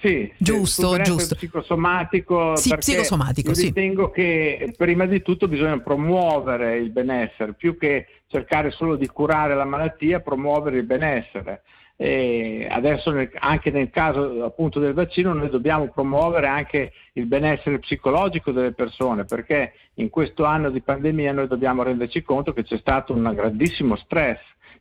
Sì, 0.00 0.32
giusto, 0.38 0.98
giusto. 1.02 1.34
psicosomatico. 1.34 2.56
Sì, 2.56 2.74
psicosomatico, 2.74 3.52
sì. 3.52 3.66
Ritengo 3.66 4.10
che 4.10 4.72
prima 4.74 5.04
di 5.04 5.20
tutto 5.20 5.46
bisogna 5.46 5.78
promuovere 5.78 6.78
il 6.78 6.90
benessere, 6.90 7.52
più 7.52 7.76
che 7.76 8.06
cercare 8.26 8.70
solo 8.70 8.96
di 8.96 9.06
curare 9.06 9.54
la 9.54 9.66
malattia, 9.66 10.20
promuovere 10.20 10.78
il 10.78 10.84
benessere. 10.84 11.62
E 11.96 12.66
adesso 12.70 13.10
nel, 13.10 13.30
anche 13.40 13.70
nel 13.70 13.90
caso 13.90 14.42
appunto 14.42 14.80
del 14.80 14.94
vaccino 14.94 15.34
noi 15.34 15.50
dobbiamo 15.50 15.90
promuovere 15.90 16.46
anche 16.46 16.92
il 17.12 17.26
benessere 17.26 17.78
psicologico 17.78 18.52
delle 18.52 18.72
persone 18.72 19.26
perché 19.26 19.74
in 19.96 20.08
questo 20.08 20.44
anno 20.44 20.70
di 20.70 20.80
pandemia 20.80 21.32
noi 21.32 21.46
dobbiamo 21.46 21.82
renderci 21.82 22.22
conto 22.22 22.54
che 22.54 22.62
c'è 22.62 22.78
stato 22.78 23.12
un 23.12 23.30
grandissimo 23.34 23.96
stress 23.96 24.40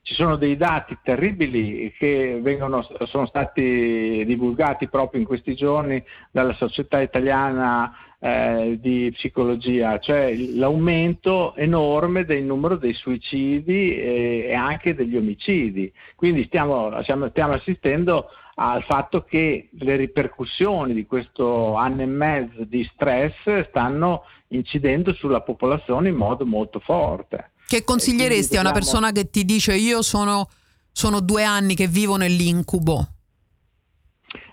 ci 0.09 0.15
sono 0.15 0.37
dei 0.37 0.57
dati 0.57 0.97
terribili 1.03 1.93
che 1.95 2.39
vengono, 2.41 2.81
sono 3.03 3.27
stati 3.27 4.23
divulgati 4.25 4.87
proprio 4.87 5.21
in 5.21 5.27
questi 5.27 5.53
giorni 5.53 6.03
dalla 6.31 6.53
Società 6.53 6.99
Italiana 6.99 7.95
eh, 8.17 8.79
di 8.81 9.11
Psicologia, 9.13 9.99
cioè 9.99 10.35
l'aumento 10.35 11.55
enorme 11.55 12.25
del 12.25 12.41
numero 12.41 12.77
dei 12.77 12.93
suicidi 12.93 13.95
e, 13.99 14.45
e 14.47 14.53
anche 14.55 14.95
degli 14.95 15.15
omicidi. 15.15 15.93
Quindi 16.15 16.43
stiamo, 16.45 16.99
stiamo, 17.03 17.29
stiamo 17.29 17.53
assistendo 17.53 18.31
al 18.55 18.81
fatto 18.85 19.21
che 19.21 19.69
le 19.73 19.95
ripercussioni 19.95 20.95
di 20.95 21.05
questo 21.05 21.75
anno 21.75 22.01
e 22.01 22.07
mezzo 22.07 22.63
di 22.63 22.83
stress 22.95 23.67
stanno 23.67 24.23
incidendo 24.47 25.13
sulla 25.13 25.41
popolazione 25.41 26.09
in 26.09 26.15
modo 26.15 26.47
molto 26.47 26.79
forte. 26.79 27.51
Che 27.69 27.83
consiglieresti 27.83 28.57
a 28.57 28.61
una 28.61 28.71
persona 28.71 29.11
che 29.11 29.29
ti 29.29 29.45
dice 29.45 29.75
io 29.75 30.01
sono, 30.01 30.49
sono 30.91 31.19
due 31.19 31.43
anni 31.43 31.75
che 31.75 31.85
vivo 31.85 32.15
nell'incubo? 32.15 33.07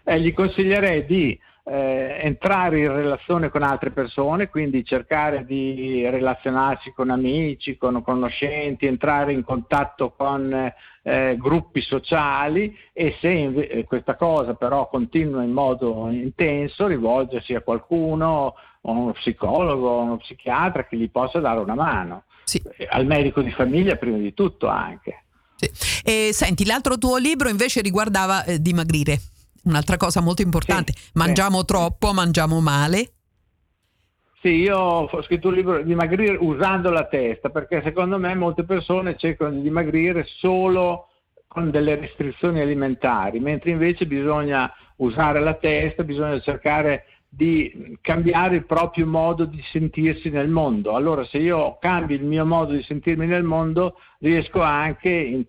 Eh, 0.05 0.21
gli 0.21 0.35
consiglierei 0.35 1.07
di 1.07 1.41
eh, 1.65 2.19
entrare 2.21 2.79
in 2.79 2.93
relazione 2.93 3.49
con 3.49 3.63
altre 3.63 3.91
persone, 3.91 4.51
quindi 4.51 4.85
cercare 4.85 5.47
di 5.47 6.07
relazionarsi 6.07 6.93
con 6.95 7.09
amici, 7.09 7.79
con 7.79 8.03
conoscenti, 8.03 8.85
entrare 8.85 9.33
in 9.33 9.45
contatto 9.45 10.13
con 10.15 10.73
eh, 11.03 11.37
gruppi 11.39 11.81
sociali 11.81 12.77
e 12.93 13.17
se 13.21 13.31
inve- 13.31 13.69
eh, 13.69 13.85
questa 13.85 14.17
cosa 14.17 14.53
però 14.53 14.91
continua 14.91 15.43
in 15.43 15.53
modo 15.53 16.11
intenso, 16.11 16.87
rivolgersi 16.87 17.55
a 17.55 17.63
qualcuno, 17.63 18.57
uno 18.93 19.13
psicologo, 19.13 19.99
a 19.99 20.03
uno 20.03 20.17
psichiatra 20.19 20.87
che 20.87 20.97
gli 20.97 21.11
possa 21.11 21.41
dare 21.41 21.61
una 21.61 21.75
mano 21.75 22.25
sì. 22.45 22.63
al 22.89 23.07
medico 23.07 23.43
di 23.43 23.51
famiglia 23.51 23.97
prima 23.97 24.17
di 24.17 24.33
tutto 24.33 24.69
anche. 24.69 25.25
Sì. 25.57 25.71
E, 26.05 26.31
senti, 26.33 26.65
l'altro 26.65 26.99
tuo 26.99 27.17
libro 27.17 27.49
invece 27.49 27.81
riguardava 27.81 28.45
eh, 28.45 28.61
dimagrire, 28.61 29.19
un'altra 29.65 29.97
cosa 29.97 30.21
molto 30.21 30.43
importante, 30.43 30.93
sì, 30.95 31.11
mangiamo 31.15 31.65
troppo, 31.65 32.13
mangiamo 32.13 32.61
male. 32.61 33.11
Sì, 34.41 34.51
io 34.51 34.79
ho 34.79 35.23
scritto 35.23 35.49
un 35.49 35.55
libro 35.55 35.83
dimagrire 35.83 36.37
usando 36.39 36.91
la 36.91 37.07
testa, 37.07 37.49
perché 37.49 37.81
secondo 37.83 38.19
me 38.19 38.35
molte 38.35 38.63
persone 38.63 39.17
cercano 39.17 39.51
di 39.51 39.63
dimagrire 39.63 40.25
solo 40.39 41.09
con 41.49 41.71
delle 41.71 41.97
restrizioni 41.97 42.61
alimentari, 42.61 43.41
mentre 43.41 43.71
invece 43.71 44.07
bisogna 44.07 44.73
usare 44.97 45.41
la 45.41 45.55
testa, 45.55 46.05
bisogna 46.05 46.39
cercare 46.41 47.07
di 47.37 47.99
cambiare 48.01 48.57
il 48.57 48.65
proprio 48.65 49.07
modo 49.07 49.45
di 49.45 49.63
sentirsi 49.71 50.31
nel 50.31 50.49
mondo. 50.49 50.95
Allora 50.95 51.23
se 51.27 51.37
io 51.37 51.77
cambio 51.79 52.17
il 52.17 52.25
mio 52.25 52.47
modo 52.47 52.73
di 52.73 52.83
sentirmi 52.83 53.27
nel 53.27 53.43
mondo, 53.43 53.99
riesco 54.21 54.63
anche 54.63 55.11
in, 55.11 55.45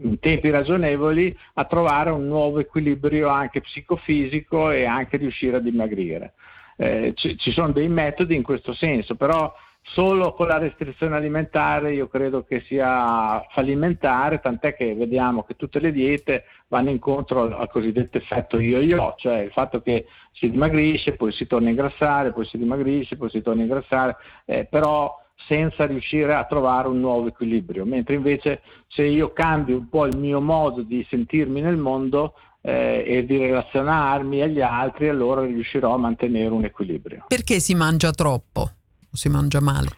in, 0.00 0.18
tempi 0.20 0.48
ragionevoli 0.48 1.36
a 1.54 1.64
trovare 1.66 2.08
un 2.08 2.26
nuovo 2.26 2.60
equilibrio 2.60 3.28
anche 3.28 3.60
psicofisico 3.60 4.70
e 4.70 4.86
anche 4.86 5.18
riuscire 5.18 5.58
a 5.58 5.60
dimagrire. 5.60 6.32
Eh, 6.78 7.12
ci, 7.14 7.36
ci 7.36 7.50
sono 7.50 7.72
dei 7.72 7.88
metodi 7.88 8.34
in 8.34 8.42
questo 8.42 8.72
senso, 8.72 9.14
però 9.14 9.52
solo 9.82 10.34
con 10.34 10.48
la 10.48 10.58
restrizione 10.58 11.16
alimentare 11.16 11.94
io 11.94 12.08
credo 12.08 12.44
che 12.44 12.60
sia 12.66 13.44
fallimentare, 13.50 14.40
tant'è 14.40 14.74
che 14.74 14.94
vediamo 14.94 15.44
che 15.44 15.56
tutte 15.56 15.80
le 15.80 15.92
diete 15.92 16.44
vanno 16.68 16.90
incontro 16.90 17.56
al, 17.56 17.70
cosiddetto 17.70 18.18
effetto 18.18 18.58
io-io, 18.58 19.14
cioè 19.16 19.38
il 19.38 19.50
fatto 19.50 19.80
che 19.80 20.06
si 20.32 20.50
dimagrisce, 20.50 21.12
poi 21.12 21.32
si 21.32 21.46
torna 21.46 21.68
a 21.68 21.70
ingrassare, 21.70 22.32
poi 22.32 22.44
si 22.44 22.58
dimagrisce, 22.58 23.16
poi 23.16 23.30
si 23.30 23.40
torna 23.40 23.60
a 23.62 23.64
ingrassare, 23.64 24.16
eh, 24.44 24.66
però 24.66 25.14
senza 25.46 25.86
riuscire 25.86 26.34
a 26.34 26.44
trovare 26.44 26.88
un 26.88 27.00
nuovo 27.00 27.28
equilibrio, 27.28 27.84
mentre 27.84 28.16
invece 28.16 28.60
se 28.88 29.04
io 29.04 29.32
cambio 29.32 29.78
un 29.78 29.88
po' 29.88 30.04
il 30.06 30.18
mio 30.18 30.40
modo 30.40 30.82
di 30.82 31.06
sentirmi 31.08 31.60
nel 31.60 31.76
mondo, 31.76 32.34
eh, 32.60 33.04
e 33.06 33.24
di 33.24 33.38
relazionarmi 33.38 34.42
agli 34.42 34.60
altri, 34.60 35.08
allora 35.08 35.44
riuscirò 35.44 35.94
a 35.94 35.98
mantenere 35.98 36.50
un 36.50 36.64
equilibrio. 36.64 37.24
Perché 37.28 37.60
si 37.60 37.74
mangia 37.74 38.10
troppo? 38.10 38.72
Si 39.18 39.28
mangia 39.28 39.60
male? 39.60 39.90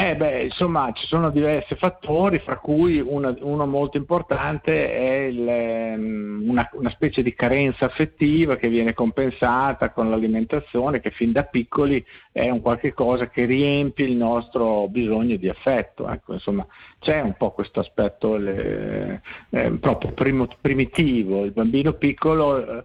Eh, 0.00 0.14
beh, 0.14 0.44
insomma, 0.44 0.92
ci 0.92 1.06
sono 1.06 1.28
diversi 1.28 1.74
fattori, 1.74 2.38
fra 2.38 2.58
cui 2.58 3.00
una, 3.00 3.34
uno 3.40 3.66
molto 3.66 3.96
importante 3.96 4.92
è 4.94 5.24
il, 5.24 5.48
ehm, 5.48 6.44
una, 6.46 6.70
una, 6.74 6.90
specie 6.90 7.20
di 7.20 7.34
carenza 7.34 7.86
affettiva 7.86 8.54
che 8.54 8.68
viene 8.68 8.94
compensata 8.94 9.90
con 9.90 10.08
l'alimentazione, 10.08 11.00
che 11.00 11.10
fin 11.10 11.32
da 11.32 11.42
piccoli 11.42 12.04
è 12.30 12.48
un 12.48 12.60
qualche 12.60 12.92
cosa 12.92 13.28
che 13.28 13.44
riempie 13.44 14.06
il 14.06 14.14
nostro 14.14 14.86
bisogno 14.86 15.34
di 15.34 15.48
affetto. 15.48 16.08
Ecco, 16.08 16.34
insomma, 16.34 16.64
c'è 17.00 17.20
un 17.20 17.34
po' 17.36 17.50
questo 17.50 17.80
aspetto 17.80 18.36
le, 18.36 19.20
eh, 19.50 19.70
proprio 19.80 20.12
primo, 20.12 20.46
primitivo. 20.60 21.42
Il 21.44 21.50
bambino 21.50 21.94
piccolo, 21.94 22.84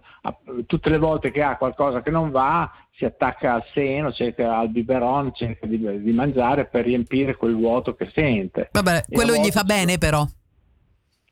tutte 0.66 0.90
le 0.90 0.98
volte 0.98 1.30
che 1.30 1.42
ha 1.42 1.56
qualcosa 1.56 2.02
che 2.02 2.10
non 2.10 2.32
va, 2.32 2.68
si 2.96 3.04
attacca 3.04 3.54
al 3.54 3.64
seno, 3.72 4.12
cerca 4.12 4.56
al 4.56 4.70
biberon, 4.70 5.32
cerca 5.34 5.66
di, 5.66 5.78
di 5.78 6.12
mangiare 6.12 6.66
per 6.66 6.84
riempire 6.84 7.36
quel 7.36 7.56
vuoto 7.56 7.94
che 7.94 8.10
sente. 8.14 8.68
Vabbè, 8.70 9.06
quello 9.10 9.34
gli 9.36 9.50
fa 9.50 9.64
bene 9.64 9.98
però. 9.98 10.26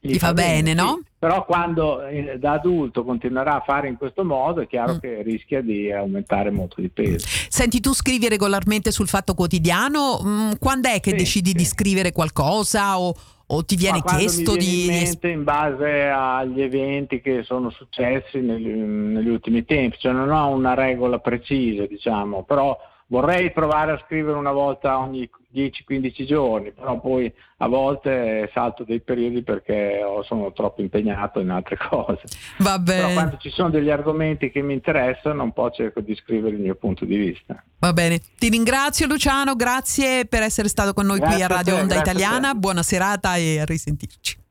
Gli, 0.01 0.15
gli 0.15 0.19
fa, 0.19 0.29
fa, 0.29 0.33
bene, 0.33 0.75
bene 0.75 0.75
no? 0.75 0.99
Sì. 1.01 1.11
Però 1.21 1.45
quando 1.45 2.05
eh, 2.05 2.37
da 2.41 2.55
adulto 2.55 3.05
continuerà 3.05 3.59
a 3.59 3.63
fare 3.65 3.87
in 3.87 3.97
questo 3.97 4.25
modo 4.25 4.61
è 4.61 4.67
chiaro 4.67 4.95
mm. 4.95 4.99
che 4.99 5.23
rischia 5.23 5.63
di 5.63 5.93
aumentare 5.93 6.51
molto 6.51 6.81
di 6.81 6.89
peso. 6.89 7.25
Senti, 7.49 7.79
tu 7.79 7.95
scrivi 7.95 8.29
regolarmente 8.29 8.91
sul 8.91 9.07
Fatto 9.07 9.35
Quotidiano, 9.35 10.21
mm, 10.21 10.51
quando 10.59 10.89
è 10.89 10.99
che 10.99 11.11
sì, 11.11 11.17
decidi 11.17 11.51
sì. 11.51 11.55
di 11.55 11.65
scrivere 11.65 12.11
qualcosa 12.11 12.99
o, 12.99 13.15
o 13.47 13.65
ti 13.65 13.77
viene 13.77 14.03
chiesto 14.03 14.53
viene 14.53 14.59
di... 14.59 14.81
In, 14.83 14.91
mente 14.91 15.29
in 15.29 15.45
base 15.45 16.09
agli 16.09 16.63
eventi 16.63 17.21
che 17.21 17.43
sono 17.43 17.71
successi 17.71 18.41
negli, 18.41 18.69
negli 18.69 19.29
ultimi 19.29 19.65
tempi, 19.65 19.99
cioè 19.99 20.13
non 20.13 20.31
ho 20.31 20.49
una 20.49 20.75
regola 20.75 21.19
precisa, 21.19 21.87
diciamo, 21.87 22.45
però 22.45 22.79
vorrei 23.07 23.53
provare 23.53 23.93
a 23.93 24.03
scrivere 24.05 24.37
una 24.37 24.53
volta 24.53 24.99
ogni 24.99 25.29
10-15 25.55 26.25
giorni, 26.25 26.73
però 26.73 26.99
poi 26.99 27.33
a 27.59 27.69
volte 27.69 28.51
salto 28.53 28.85
dei 28.85 29.01
periodi 29.01 29.43
perché 29.43 30.01
sono 30.25 30.53
troppo 30.53 30.81
impegnato 30.81 31.41
in 31.41 31.51
altre 31.51 31.77
cose. 31.89 32.23
Va 32.59 32.79
bene. 32.79 33.01
Però 33.03 33.13
quando 33.13 33.37
ci 33.39 33.51
sono 33.51 33.71
degli 33.71 33.91
argomenti 33.91 34.51
che 34.51 34.63
mi 34.63 34.73
interessano, 34.73 35.43
un 35.43 35.53
po' 35.53 35.71
cerco 35.71 36.01
di 36.01 36.15
scrivere 36.15 36.57
il 36.57 36.63
mio 36.63 36.75
punto 36.75 37.05
di 37.05 37.17
vista. 37.17 37.63
Va 37.79 37.93
bene. 37.93 38.21
Ti 38.39 38.49
ringrazio 38.49 39.07
Luciano, 39.07 39.55
grazie 39.55 40.27
per 40.27 40.43
essere 40.43 40.69
stato 40.69 40.93
con 40.93 41.07
noi 41.07 41.19
grazie 41.19 41.35
qui 41.35 41.45
a 41.45 41.49
Radio 41.49 41.75
te, 41.75 41.81
Onda 41.81 41.99
Italiana. 41.99 42.55
Buona 42.55 42.83
serata 42.83 43.37
e 43.37 43.61
a 43.61 43.65
risentirci. 43.65 44.42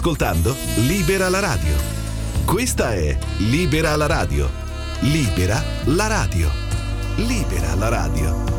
Ascoltando 0.00 0.56
Libera 0.76 1.28
la 1.28 1.40
radio. 1.40 1.74
Questa 2.46 2.94
è 2.94 3.18
Libera 3.36 3.94
la 3.96 4.06
radio. 4.06 4.48
Libera 5.00 5.62
la 5.84 6.06
radio. 6.06 6.50
Libera 7.16 7.74
la 7.74 7.88
radio. 7.88 8.49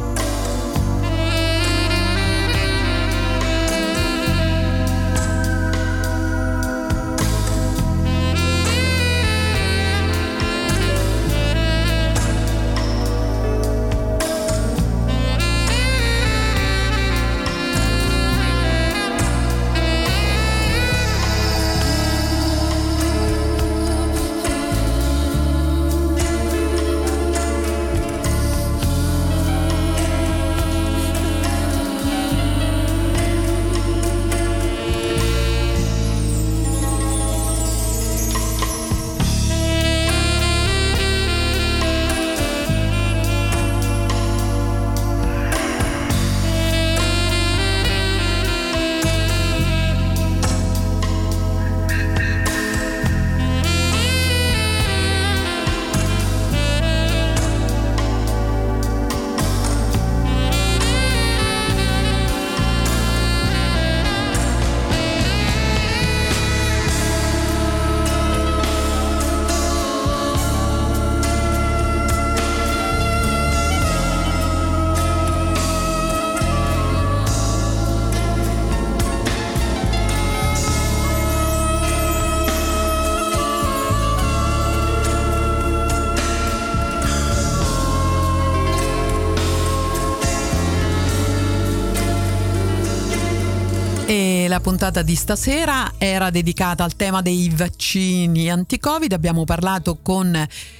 Puntata 94.72 95.02
di 95.02 95.16
stasera 95.16 95.92
era 95.98 96.30
dedicata 96.30 96.86
al 96.86 96.96
tema 96.96 97.22
dei 97.22 97.52
vaccini 97.54 98.50
anti-Covid. 98.50 99.12
Abbiamo 99.12 99.44
parlato 99.44 100.00
con 100.02 100.34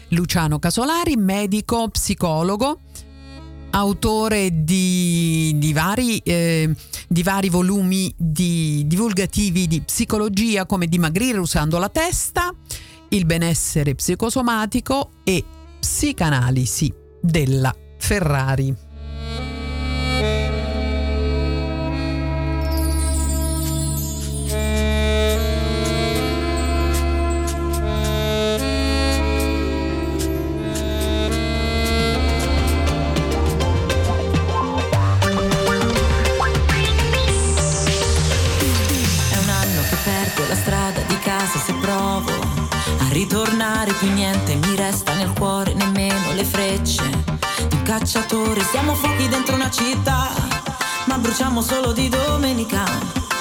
Luciano 0.10 0.60
Casolari, 0.60 1.18
medico, 1.18 1.90
psicologo, 1.90 2.80
autore 3.72 4.64
di, 4.64 5.54
di, 5.58 5.74
vari, 5.74 6.20
eh, 6.20 6.74
di 7.06 7.22
vari 7.22 7.50
volumi 7.50 8.14
di 8.16 8.86
divulgativi 8.88 9.68
di 9.68 9.82
psicologia 9.82 10.66
come 10.66 10.88
dimagrire 10.88 11.40
usando 11.40 11.78
la 11.78 11.90
testa, 11.90 12.50
il 13.10 13.26
benessere 13.26 13.94
psicosomatico 13.94 15.16
e 15.26 15.44
psicanalisi 15.82 16.94
della 17.20 17.76
Ferrari. 17.98 18.91
ritornare 43.12 43.92
più 43.94 44.12
niente 44.14 44.56
mi 44.56 44.76
resta 44.76 45.14
nel 45.14 45.34
cuore 45.34 45.74
nemmeno 45.74 46.32
le 46.34 46.46
frecce 46.46 47.04
di 47.68 47.76
un 47.76 47.84
cacciatore. 47.84 48.64
Siamo 48.64 48.96
fuochi 48.96 49.28
dentro 49.28 49.56
una 49.56 49.70
città 49.70 50.30
ma 51.06 51.18
bruciamo 51.18 51.62
solo 51.62 51.92
di 51.92 52.10
domenica. 52.10 52.84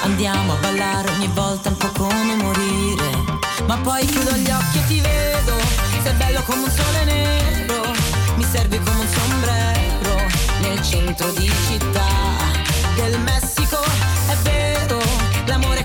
Andiamo 0.02 0.54
a 0.54 0.56
ballare 0.56 1.10
ogni 1.10 1.28
volta 1.34 1.68
un 1.68 1.76
po' 1.76 1.90
come 1.96 2.34
morire. 2.34 3.38
Ma 3.66 3.76
poi 3.78 4.04
chiudo 4.06 4.32
gli 4.32 4.50
occhi 4.50 4.78
e 4.78 4.86
ti 4.86 5.00
vedo 5.00 5.54
sei 6.02 6.14
bello 6.14 6.42
come 6.42 6.64
un 6.64 6.70
sole 6.70 7.04
nero 7.04 7.92
mi 8.36 8.44
servi 8.44 8.78
come 8.78 9.00
un 9.00 9.08
sombrero 9.08 10.26
nel 10.62 10.82
centro 10.82 11.30
di 11.30 11.50
città 11.68 12.08
del 12.96 13.20
Messico. 13.20 13.80
È 14.26 14.34
bello 14.42 14.49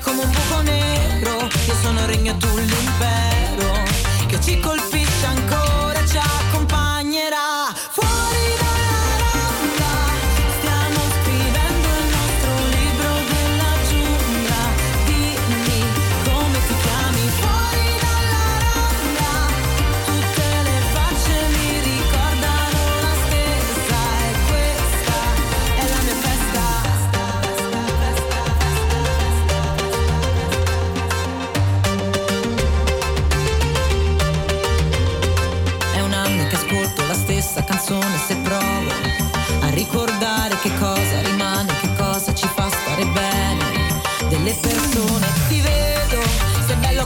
come 0.05 0.23
un 0.23 0.29
buco 0.29 0.61
nero, 0.61 1.49
io 1.65 1.75
sono 1.81 1.99
il 2.01 2.05
regno 2.05 2.31
e 2.31 2.37
tu 2.37 2.55
l'impero, 2.55 3.83
che 4.27 4.39
ci 4.39 4.59
colpisce 4.59 5.25
ancora. 5.25 5.84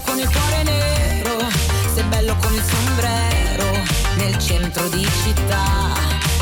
con 0.09 0.17
il 0.17 0.27
cuore 0.27 0.63
nero, 0.63 1.37
sei 1.93 2.03
bello 2.05 2.35
con 2.41 2.51
il 2.51 2.63
sombrero, 2.63 3.83
nel 4.15 4.39
centro 4.39 4.87
di 4.89 5.07
città 5.23 5.93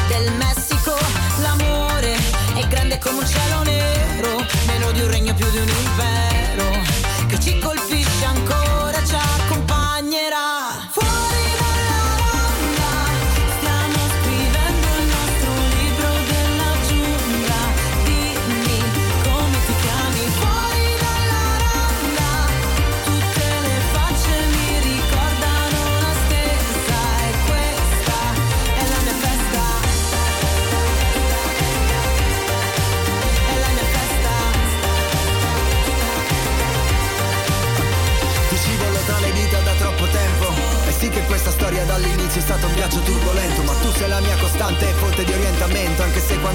del 0.08 0.32
Messico 0.38 0.96
l'amore 1.42 2.16
è 2.56 2.66
grande 2.68 2.98
come 2.98 3.20
un 3.20 3.28
cielo 3.28 3.64
nero, 3.64 4.46
meno 4.68 4.92
di 4.92 5.02
un 5.02 5.10
regno 5.10 5.34
più 5.34 5.50
di 5.50 5.58
un 5.58 5.68
impero 5.68 6.82
che 7.28 7.40
ci 7.42 7.60
colpisce 7.60 8.24
ancora. 8.24 8.87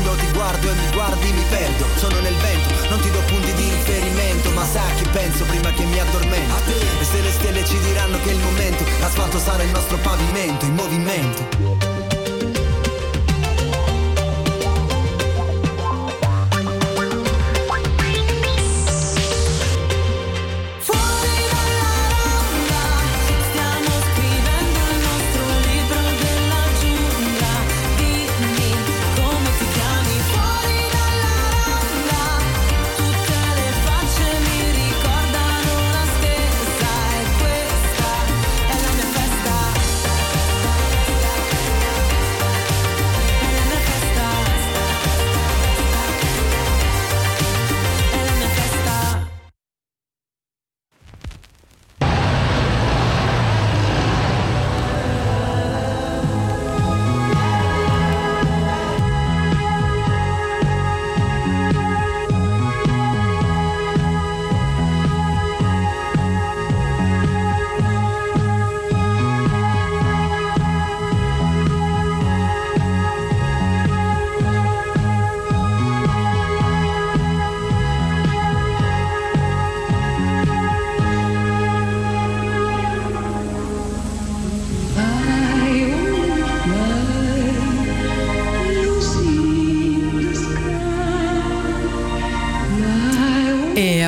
quando 0.02 0.16
ti 0.16 0.32
guardo 0.32 0.68
e 0.68 0.74
mi 0.74 0.91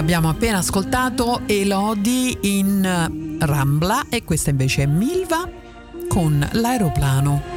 abbiamo 0.05 0.28
appena 0.28 0.59
ascoltato 0.59 1.40
Elodie 1.46 2.36
in 2.42 2.84
eh, 2.84 3.46
Rambla 3.46 4.05
e 4.11 4.22
questa 4.22 4.50
invece 4.50 4.82
è 4.82 4.86
Milva 4.86 5.48
con 6.09 6.46
l'aeroplano. 6.52 7.53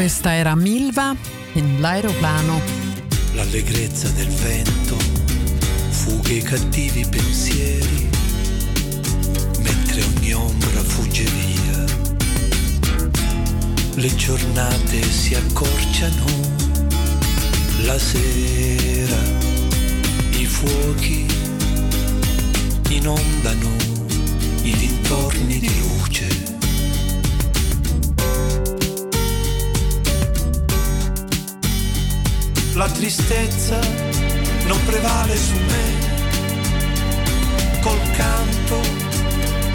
Questa 0.00 0.32
era 0.32 0.54
Milva 0.54 1.14
in 1.52 1.78
l'aeroplano. 1.78 2.58
L'allegrezza 3.34 4.08
del 4.08 4.28
vento, 4.28 4.96
fughe 5.90 6.32
i 6.36 6.40
cattivi 6.40 7.04
pensieri, 7.04 8.08
mentre 9.58 10.02
ogni 10.02 10.32
ombra 10.32 10.82
fugge 10.82 11.24
via. 11.24 11.84
Le 13.96 14.14
giornate 14.14 15.02
si 15.02 15.34
accorciano, 15.34 16.24
la 17.84 17.98
sera, 17.98 19.20
i 20.30 20.46
fuochi 20.46 21.26
inondano 22.88 23.68
i 24.62 24.74
dintorni 24.74 25.58
di 25.58 25.78
luce 25.78 26.29
la 32.80 32.88
tristezza 32.88 33.78
non 34.66 34.82
prevale 34.86 35.36
su 35.36 35.52
me. 35.52 35.98
Col 37.82 38.00
canto 38.16 38.80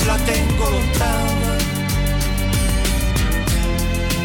la 0.08 0.16
tengo 0.26 0.70
lontana. 0.70 1.56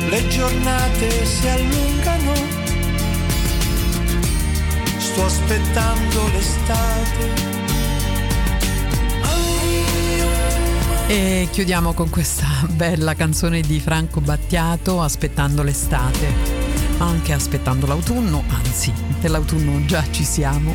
Le 0.09 0.29
giornate 0.29 1.27
si 1.27 1.47
allungano. 1.49 2.33
Sto 4.97 5.25
aspettando 5.27 6.29
l'estate. 6.33 7.49
E 11.07 11.49
chiudiamo 11.53 11.93
con 11.93 12.09
questa 12.09 12.47
bella 12.71 13.13
canzone 13.13 13.61
di 13.61 13.79
Franco 13.79 14.23
Battiato, 14.23 15.03
Aspettando 15.03 15.63
l'estate 15.63 16.60
anche 17.05 17.33
aspettando 17.33 17.87
l'autunno, 17.87 18.45
anzi, 18.49 18.93
nell'autunno 19.21 19.85
già 19.85 20.05
ci 20.11 20.25
siamo. 20.25 20.75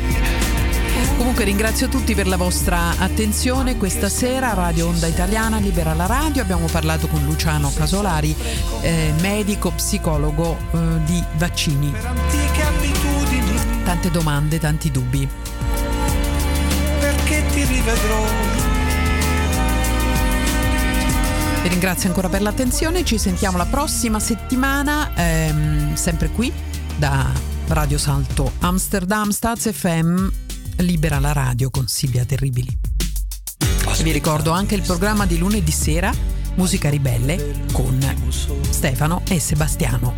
Comunque 1.16 1.44
ringrazio 1.44 1.88
tutti 1.88 2.14
per 2.14 2.26
la 2.26 2.36
vostra 2.36 2.98
attenzione. 2.98 3.76
Questa 3.76 4.08
sera 4.08 4.52
Radio 4.54 4.88
Onda 4.88 5.06
Italiana 5.06 5.58
Libera 5.58 5.94
la 5.94 6.06
Radio 6.06 6.42
abbiamo 6.42 6.66
parlato 6.66 7.06
con 7.06 7.24
Luciano 7.24 7.72
Casolari, 7.74 8.34
eh, 8.82 9.12
medico 9.20 9.70
psicologo 9.70 10.56
eh, 10.72 10.78
di 11.04 11.22
vaccini. 11.36 11.92
Tante 13.84 14.10
domande, 14.10 14.58
tanti 14.58 14.90
dubbi. 14.90 15.28
Perché 16.98 17.44
ti 17.52 17.64
rivedrò 17.64 18.55
vi 21.66 21.72
ringrazio 21.72 22.08
ancora 22.08 22.28
per 22.28 22.42
l'attenzione, 22.42 23.04
ci 23.04 23.18
sentiamo 23.18 23.56
la 23.56 23.66
prossima 23.66 24.20
settimana, 24.20 25.12
ehm, 25.16 25.94
sempre 25.96 26.28
qui 26.28 26.52
da 26.96 27.32
Radio 27.66 27.98
Salto 27.98 28.52
Amsterdam, 28.60 29.30
Staz 29.30 29.72
FM, 29.72 30.28
Libera 30.76 31.18
la 31.18 31.32
radio 31.32 31.68
con 31.70 31.88
Silvia 31.88 32.24
Terribili. 32.24 32.78
Vi 34.00 34.12
ricordo 34.12 34.52
anche 34.52 34.76
il 34.76 34.82
programma 34.82 35.26
di 35.26 35.38
lunedì 35.38 35.72
sera, 35.72 36.12
Musica 36.54 36.88
Ribelle, 36.88 37.64
con 37.72 37.98
Stefano 38.70 39.22
e 39.28 39.40
Sebastiano. 39.40 40.14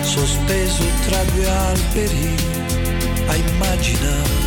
Sospeso 0.00 0.84
tra 1.06 1.22
due 1.34 1.48
alberi 1.50 2.34
a 3.26 3.34
immaginare 3.34 4.44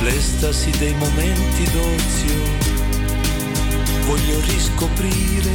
l'estasi 0.00 0.70
dei 0.78 0.94
momenti 0.94 1.64
d'ozio 1.72 2.69
voglio 4.06 4.40
riscoprire 4.40 5.52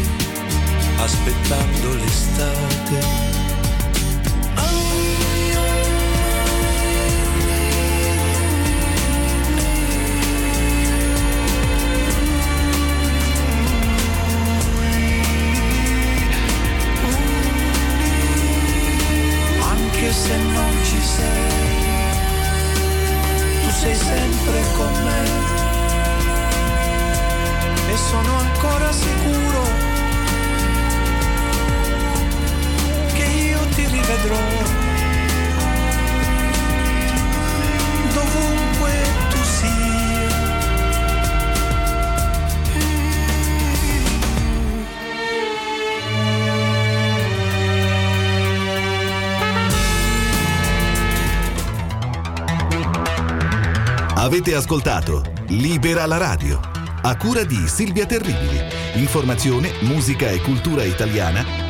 aspettando 0.97 1.93
l'estate. 1.93 3.23
Anche 19.61 20.13
se 20.13 20.37
non 20.37 20.83
ci 20.83 21.01
sei, 21.01 21.83
tu 23.63 23.69
sei 23.71 23.95
sempre 23.95 24.63
con 24.77 25.03
me 25.03 25.54
sono 27.97 28.37
ancora 28.37 28.91
sicuro 28.91 29.63
che 33.13 33.23
io 33.23 33.59
ti 33.73 33.85
rivedrò 33.87 34.37
dovunque 38.13 38.91
tu 39.29 39.37
sia. 39.43 39.73
Avete 54.15 54.55
ascoltato 54.55 55.23
Libera 55.47 56.05
la 56.05 56.17
radio 56.17 56.74
a 57.07 57.15
cura 57.17 57.43
di 57.43 57.67
Silvia 57.67 58.07
Terribili. 58.07 58.59
Informazione, 58.95 59.69
musica 59.81 60.27
e 60.31 60.41
cultura 60.41 60.83
italiana 60.83 61.64